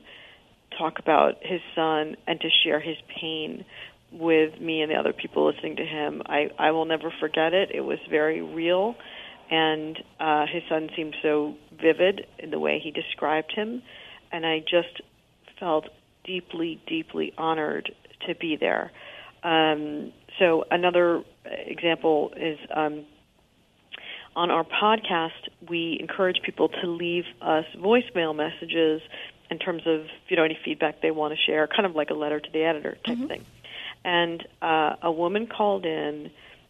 talk 0.77 0.99
about 0.99 1.35
his 1.41 1.61
son 1.75 2.15
and 2.27 2.39
to 2.39 2.49
share 2.63 2.79
his 2.79 2.97
pain 3.19 3.65
with 4.11 4.59
me 4.61 4.81
and 4.81 4.91
the 4.91 4.95
other 4.95 5.13
people 5.13 5.51
listening 5.51 5.75
to 5.77 5.85
him. 5.85 6.21
I, 6.25 6.49
I 6.57 6.71
will 6.71 6.85
never 6.85 7.11
forget 7.19 7.53
it. 7.53 7.71
It 7.73 7.81
was 7.81 7.99
very 8.09 8.41
real, 8.41 8.95
and 9.49 9.97
uh, 10.19 10.45
his 10.51 10.63
son 10.69 10.89
seemed 10.95 11.15
so 11.21 11.55
vivid 11.81 12.25
in 12.39 12.51
the 12.51 12.59
way 12.59 12.79
he 12.83 12.91
described 12.91 13.51
him, 13.53 13.81
and 14.31 14.45
I 14.45 14.59
just 14.59 15.01
felt 15.59 15.85
deeply, 16.27 16.79
deeply 16.85 17.33
honored 17.37 17.91
to 18.27 18.35
be 18.35 18.57
there. 18.59 18.91
Um, 19.43 20.11
so 20.37 20.65
another 20.69 21.23
example 21.45 22.33
is 22.35 22.59
um, 22.75 23.05
on 24.35 24.51
our 24.51 24.63
podcast, 24.63 25.49
we 25.67 25.97
encourage 25.99 26.41
people 26.43 26.69
to 26.69 26.87
leave 26.87 27.23
us 27.41 27.65
voicemail 27.75 28.35
messages 28.35 29.01
in 29.49 29.57
terms 29.57 29.83
of 29.85 30.01
you 30.27 30.35
know 30.35 30.43
any 30.43 30.57
feedback 30.63 31.01
they 31.01 31.11
want 31.11 31.33
to 31.33 31.39
share, 31.45 31.67
kind 31.67 31.85
of 31.85 31.95
like 31.95 32.09
a 32.09 32.13
letter 32.13 32.39
to 32.39 32.49
the 32.51 32.63
editor 32.63 32.97
type 33.05 33.17
mm-hmm. 33.17 33.27
thing. 33.27 33.45
And 34.03 34.47
uh, 34.61 34.95
a 35.01 35.11
woman 35.11 35.47
called 35.47 35.85
in, 35.85 36.29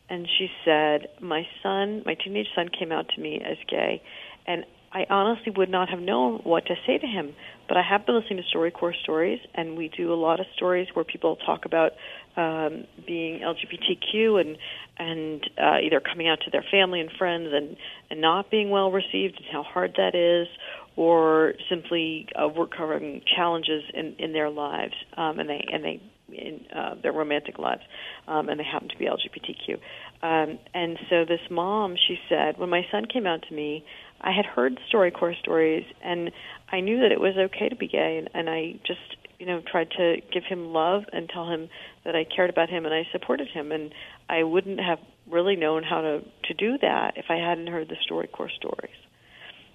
and 0.10 0.28
she 0.38 0.50
said, 0.63 1.08
"My 1.20 1.46
son, 1.62 2.04
my 2.06 2.13
teenage 2.13 2.48
son, 2.56 2.70
came 2.70 2.91
out 2.91 3.10
to 3.15 3.22
me 3.22 3.41
as 3.43 3.58
gay, 3.67 4.02
and 4.46 4.63
I 4.93 5.06
honestly 5.10 5.52
would 5.56 5.70
not 5.70 5.89
have 5.89 6.00
known 6.00 6.39
what 6.43 6.65
to 6.67 6.76
say 6.86 6.98
to 6.98 7.08
him. 7.08 7.36
But 7.67 7.77
I 7.77 7.84
have 7.84 8.06
been 8.06 8.15
listening 8.15 8.43
to 8.43 8.58
StoryCorps 8.58 9.01
stories, 9.03 9.39
and 9.53 9.77
we 9.77 9.89
do 9.95 10.13
a 10.13 10.15
lot 10.15 10.39
of 10.39 10.45
stories 10.56 10.88
where 10.93 11.03
people 11.03 11.36
talk 11.45 11.65
about 11.65 11.91
um, 12.36 12.86
being 13.06 13.39
LGBTQ 13.41 14.41
and 14.41 14.58
and 14.99 15.49
uh, 15.62 15.77
either 15.84 15.99
coming 15.99 16.27
out 16.27 16.39
to 16.45 16.51
their 16.51 16.63
family 16.71 17.01
and 17.01 17.12
friends 17.17 17.49
and 17.51 17.75
and 18.10 18.21
not 18.21 18.49
being 18.49 18.69
well 18.69 18.91
received 18.91 19.38
and 19.38 19.45
how 19.51 19.63
hard 19.63 19.93
that 19.97 20.15
is, 20.15 20.47
or 20.95 21.53
simply 21.69 22.27
uh, 22.36 22.47
work 22.47 22.71
covering 22.75 23.21
challenges 23.36 23.84
in 23.93 24.15
in 24.19 24.34
their 24.34 24.49
lives 24.49 24.93
um, 25.17 25.39
and 25.39 25.49
they 25.49 25.65
and 25.71 25.84
they 25.84 26.01
in 26.30 26.65
uh, 26.75 26.95
their 27.01 27.13
romantic 27.13 27.58
lives, 27.58 27.82
um, 28.27 28.49
and 28.49 28.60
they 28.60 28.63
happen 28.63 28.89
to 28.89 28.97
be 28.97 29.06
LGBTQ. 29.06 29.75
Um, 30.21 30.60
and 30.73 30.97
so 31.10 31.25
this 31.25 31.39
mom, 31.49 31.95
she 32.08 32.17
said, 32.27 32.58
when 32.58 32.69
my 32.69 32.86
son 32.91 33.06
came 33.06 33.25
out 33.25 33.43
to 33.47 33.53
me, 33.53 33.86
I 34.21 34.32
had 34.32 34.45
heard 34.45 34.80
StoryCorps 34.91 35.39
stories, 35.39 35.86
and 36.03 36.32
I 36.71 36.80
knew 36.80 36.99
that 37.01 37.12
it 37.12 37.19
was 37.19 37.36
okay 37.38 37.69
to 37.69 37.75
be 37.75 37.88
gay, 37.88 38.17
and, 38.17 38.30
and 38.34 38.49
I 38.49 38.80
just 38.86 39.17
you 39.39 39.45
know 39.45 39.62
tried 39.62 39.91
to 39.91 40.17
give 40.34 40.43
him 40.43 40.73
love 40.73 41.03
and 41.13 41.30
tell 41.30 41.49
him 41.49 41.69
that 42.03 42.15
I 42.15 42.23
cared 42.23 42.49
about 42.49 42.69
him 42.69 42.86
and 42.86 42.93
I 42.93 43.08
supported 43.12 43.47
him 43.47 43.71
and 43.71 43.93
I 44.30 44.43
wouldn't 44.43 44.80
have 44.80 44.99
really 45.30 45.56
known 45.56 45.84
how 45.84 46.01
to 46.01 46.21
to 46.45 46.53
do 46.53 46.77
that 46.80 47.13
if 47.17 47.25
I 47.30 47.36
hadn't 47.36 47.67
heard 47.67 47.89
the 47.89 47.97
StoryCorps 48.10 48.56
stories. 48.56 48.95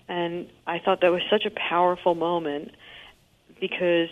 And 0.09 0.49
I 0.67 0.79
thought 0.79 1.01
that 1.01 1.13
was 1.13 1.23
such 1.31 1.45
a 1.47 1.51
powerful 1.51 2.15
moment 2.15 2.73
because 3.61 4.09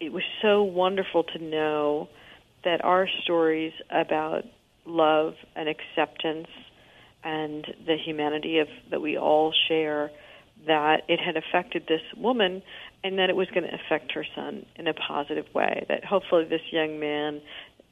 it 0.00 0.12
was 0.12 0.22
so 0.40 0.62
wonderful 0.62 1.24
to 1.24 1.38
know 1.38 2.08
that 2.64 2.84
our 2.84 3.08
stories 3.22 3.72
about 3.90 4.44
love 4.84 5.34
and 5.56 5.68
acceptance 5.68 6.48
and 7.26 7.66
the 7.86 7.96
humanity 7.96 8.60
of 8.60 8.68
that 8.90 9.02
we 9.02 9.18
all 9.18 9.52
share 9.68 10.12
that 10.66 11.02
it 11.08 11.18
had 11.18 11.36
affected 11.36 11.84
this 11.88 12.00
woman 12.16 12.62
and 13.02 13.18
that 13.18 13.28
it 13.28 13.36
was 13.36 13.48
going 13.48 13.64
to 13.64 13.74
affect 13.74 14.12
her 14.12 14.24
son 14.34 14.64
in 14.76 14.86
a 14.86 14.94
positive 14.94 15.46
way. 15.52 15.84
That 15.88 16.04
hopefully 16.04 16.44
this 16.44 16.62
young 16.70 17.00
man, 17.00 17.40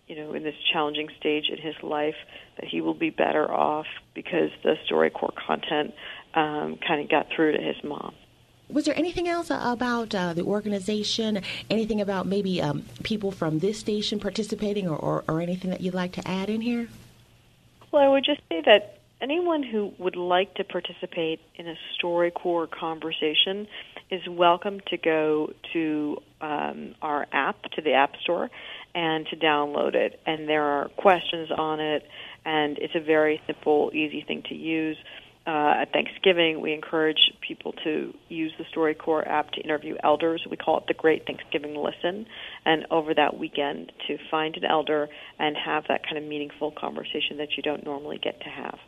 you 0.07 0.17
know, 0.17 0.35
in 0.35 0.45
this 0.45 0.55
challenging 0.73 1.09
stage 1.19 1.47
in 1.51 1.59
his 1.59 1.75
life, 1.83 2.15
that 2.57 2.69
he 2.69 2.81
will 2.81 2.95
be 2.95 3.11
better 3.11 3.51
off 3.51 3.87
because 4.15 4.51
the 4.63 4.77
StoryCorps 4.89 5.37
content 5.47 5.95
um, 6.35 6.79
kind 6.87 7.01
of 7.03 7.11
got 7.11 7.27
through 7.35 7.53
to 7.57 7.63
his 7.63 7.77
mom. 7.83 8.15
Was 8.71 8.85
there 8.85 8.97
anything 8.97 9.29
else 9.29 9.51
about 9.51 10.15
uh, 10.15 10.33
the 10.33 10.43
organization? 10.43 11.43
Anything 11.69 12.01
about 12.01 12.27
maybe 12.27 12.63
um, 12.63 12.85
people 13.03 13.33
from 13.33 13.59
this 13.59 13.79
station 13.79 14.21
participating, 14.21 14.89
or, 14.89 14.97
or, 14.97 15.25
or 15.29 15.41
anything 15.41 15.71
that 15.71 15.81
you'd 15.81 15.93
like 15.93 16.13
to 16.13 16.27
add 16.27 16.49
in 16.49 16.61
here? 16.61 16.89
Well, 17.93 18.03
I 18.03 18.09
would 18.09 18.25
just 18.25 18.41
say 18.49 18.63
that 18.65 19.04
anyone 19.25 19.63
who 19.63 19.91
would 19.99 20.17
like 20.17 20.55
to 20.57 20.65
participate 20.65 21.41
in 21.57 21.67
a 21.67 21.75
StoryCorps 21.97 22.71
conversation 22.71 23.67
is 24.11 24.21
welcome 24.29 24.81
to 24.89 24.99
go 24.99 25.51
to 25.73 26.19
um, 26.43 26.95
our 27.01 27.27
app, 27.33 27.63
to 27.75 27.81
the 27.81 27.95
App 27.95 28.13
Store, 28.23 28.51
and 28.95 29.27
to 29.29 29.37
download 29.37 29.95
it. 29.95 30.21
And 30.27 30.47
there 30.47 30.63
are 30.63 30.89
questions 30.91 31.49
on 31.57 31.81
it, 31.81 32.03
and 32.45 32.77
it's 32.79 32.95
a 32.95 33.01
very 33.01 33.41
simple, 33.47 33.91
easy 33.95 34.23
thing 34.29 34.43
to 34.51 34.55
use. 34.55 34.99
uh, 35.47 35.83
at 35.83 35.93
Thanksgiving, 35.93 36.61
we 36.61 36.73
encourage 36.73 37.33
people 37.47 37.75
to 37.85 38.15
use 38.29 38.53
the 38.57 38.65
StoryCorps 38.75 39.29
app 39.29 39.51
to 39.53 39.61
interview 39.61 39.95
elders. 40.03 40.47
We 40.51 40.57
call 40.57 40.79
it 40.79 40.85
the 40.89 40.95
Great 40.95 41.27
Thanksgiving 41.27 41.75
Listen. 41.77 42.27
And 42.65 42.87
over 42.91 43.13
that 43.15 43.39
weekend, 43.39 43.93
to 44.07 44.17
find 44.31 44.57
an 44.57 44.65
elder 44.65 45.09
and 45.39 45.55
have 45.57 45.85
that 45.89 46.03
kind 46.05 46.17
of 46.17 46.25
meaningful 46.25 46.73
conversation 46.73 47.37
that 47.39 47.57
you 47.57 47.63
don't 47.63 47.85
normally 47.85 48.19
get 48.23 48.41
to 48.41 48.49
have. 48.49 48.79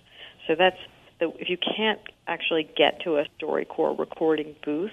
So 0.47 0.55
that's 0.55 0.79
the, 1.19 1.33
if 1.39 1.49
you 1.49 1.57
can't 1.57 2.01
actually 2.27 2.69
get 2.77 3.01
to 3.03 3.17
a 3.17 3.27
StoryCorps 3.41 3.99
recording 3.99 4.55
booth, 4.65 4.93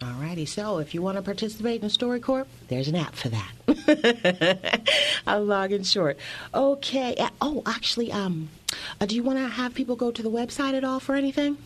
Alrighty, 0.00 0.46
so 0.46 0.78
if 0.78 0.94
you 0.94 1.02
want 1.02 1.16
to 1.16 1.22
participate 1.22 1.82
in 1.82 1.88
StoryCorps, 1.88 2.46
there's 2.68 2.86
an 2.86 2.94
app 2.94 3.16
for 3.16 3.30
that. 3.30 4.88
I'm 5.26 5.48
long 5.48 5.72
and 5.72 5.84
short. 5.84 6.18
Okay. 6.54 7.16
Oh, 7.40 7.62
actually, 7.66 8.12
um, 8.12 8.48
uh, 9.00 9.06
do 9.06 9.16
you 9.16 9.24
want 9.24 9.38
to 9.38 9.48
have 9.48 9.74
people 9.74 9.96
go 9.96 10.12
to 10.12 10.22
the 10.22 10.30
website 10.30 10.74
at 10.74 10.84
all 10.84 11.00
for 11.00 11.16
anything? 11.16 11.58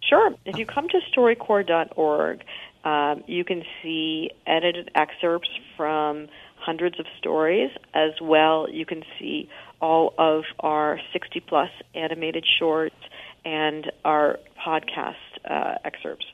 Sure. 0.00 0.32
If 0.44 0.58
you 0.58 0.66
come 0.66 0.88
to 0.90 1.00
StoryCorps.org, 1.12 2.44
um, 2.84 3.24
you 3.26 3.44
can 3.44 3.64
see 3.82 4.30
edited 4.46 4.90
excerpts 4.94 5.50
from 5.76 6.28
hundreds 6.56 7.00
of 7.00 7.06
stories. 7.18 7.70
As 7.94 8.12
well, 8.20 8.68
you 8.70 8.86
can 8.86 9.02
see 9.18 9.48
all 9.82 10.14
of 10.16 10.44
our 10.60 11.00
60 11.12 11.40
plus 11.40 11.70
animated 11.94 12.46
shorts 12.58 12.96
and 13.44 13.90
our 14.04 14.38
podcast 14.64 15.14
uh, 15.44 15.74
excerpts. 15.84 16.24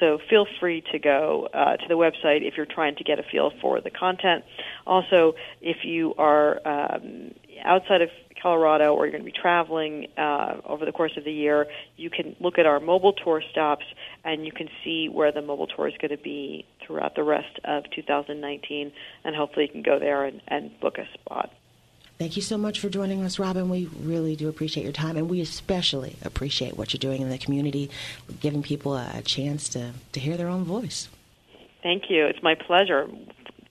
So 0.00 0.18
feel 0.28 0.46
free 0.60 0.82
to 0.92 0.98
go 0.98 1.48
uh, 1.54 1.76
to 1.76 1.88
the 1.88 1.94
website 1.94 2.46
if 2.46 2.56
you're 2.56 2.66
trying 2.66 2.96
to 2.96 3.04
get 3.04 3.18
a 3.18 3.22
feel 3.22 3.52
for 3.62 3.80
the 3.80 3.90
content. 3.90 4.44
Also, 4.86 5.34
if 5.62 5.84
you 5.84 6.14
are 6.18 6.60
um, 6.66 7.32
outside 7.64 8.02
of 8.02 8.10
Colorado 8.42 8.94
or 8.94 9.06
you're 9.06 9.12
going 9.12 9.24
to 9.24 9.30
be 9.30 9.38
traveling 9.38 10.08
uh, 10.18 10.56
over 10.66 10.84
the 10.84 10.92
course 10.92 11.12
of 11.16 11.24
the 11.24 11.32
year, 11.32 11.66
you 11.96 12.10
can 12.10 12.36
look 12.40 12.58
at 12.58 12.66
our 12.66 12.80
mobile 12.80 13.14
tour 13.14 13.42
stops 13.50 13.86
and 14.24 14.44
you 14.44 14.52
can 14.52 14.68
see 14.84 15.08
where 15.08 15.32
the 15.32 15.40
mobile 15.40 15.68
tour 15.68 15.88
is 15.88 15.94
going 16.00 16.10
to 16.14 16.22
be 16.22 16.66
throughout 16.84 17.14
the 17.14 17.22
rest 17.22 17.58
of 17.64 17.84
2019. 17.94 18.92
And 19.24 19.36
hopefully, 19.36 19.66
you 19.66 19.72
can 19.72 19.82
go 19.82 19.98
there 19.98 20.24
and, 20.24 20.42
and 20.48 20.78
book 20.80 20.98
a 20.98 21.06
spot. 21.14 21.50
Thank 22.18 22.36
you 22.36 22.42
so 22.42 22.56
much 22.56 22.80
for 22.80 22.88
joining 22.88 23.22
us, 23.22 23.38
Robin. 23.38 23.68
We 23.68 23.90
really 24.00 24.36
do 24.36 24.48
appreciate 24.48 24.84
your 24.84 24.92
time, 24.92 25.18
and 25.18 25.28
we 25.28 25.42
especially 25.42 26.16
appreciate 26.24 26.76
what 26.76 26.94
you're 26.94 26.98
doing 26.98 27.20
in 27.20 27.28
the 27.28 27.36
community, 27.36 27.90
giving 28.40 28.62
people 28.62 28.96
a 28.96 29.20
chance 29.22 29.68
to, 29.70 29.92
to 30.12 30.20
hear 30.20 30.38
their 30.38 30.48
own 30.48 30.64
voice. 30.64 31.08
Thank 31.82 32.04
you. 32.08 32.24
It's 32.24 32.42
my 32.42 32.54
pleasure. 32.54 33.06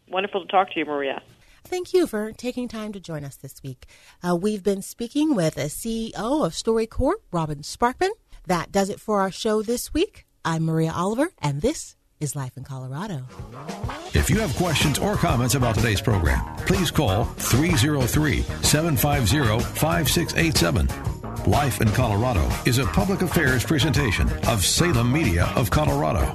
Wonderful 0.09 0.41
to 0.41 0.47
talk 0.47 0.71
to 0.73 0.79
you, 0.79 0.85
Maria. 0.85 1.23
Thank 1.63 1.93
you 1.93 2.05
for 2.05 2.31
taking 2.31 2.67
time 2.67 2.93
to 2.93 2.99
join 2.99 3.23
us 3.25 3.35
this 3.35 3.63
week. 3.63 3.87
Uh, 4.21 4.35
we've 4.35 4.61
been 4.61 4.83
speaking 4.83 5.33
with 5.33 5.57
a 5.57 5.65
CEO 5.65 6.45
of 6.45 6.53
StoryCorps, 6.53 7.15
Robin 7.31 7.59
Sparkman. 7.63 8.11
That 8.45 8.71
does 8.71 8.89
it 8.89 8.99
for 8.99 9.21
our 9.21 9.31
show 9.31 9.63
this 9.63 9.91
week. 9.91 10.27
I'm 10.45 10.65
Maria 10.65 10.91
Oliver, 10.91 11.31
and 11.41 11.63
this 11.63 11.94
is 12.19 12.35
Life 12.35 12.57
in 12.57 12.63
Colorado. 12.63 13.25
If 14.13 14.29
you 14.29 14.39
have 14.39 14.55
questions 14.55 14.99
or 14.99 15.15
comments 15.15 15.55
about 15.55 15.75
today's 15.75 16.01
program, 16.01 16.43
please 16.65 16.91
call 16.91 17.25
303 17.25 18.41
750 18.61 19.59
5687. 19.79 21.51
Life 21.51 21.81
in 21.81 21.87
Colorado 21.89 22.49
is 22.65 22.79
a 22.79 22.85
public 22.87 23.21
affairs 23.21 23.63
presentation 23.63 24.29
of 24.47 24.65
Salem 24.65 25.11
Media 25.11 25.51
of 25.55 25.69
Colorado. 25.69 26.31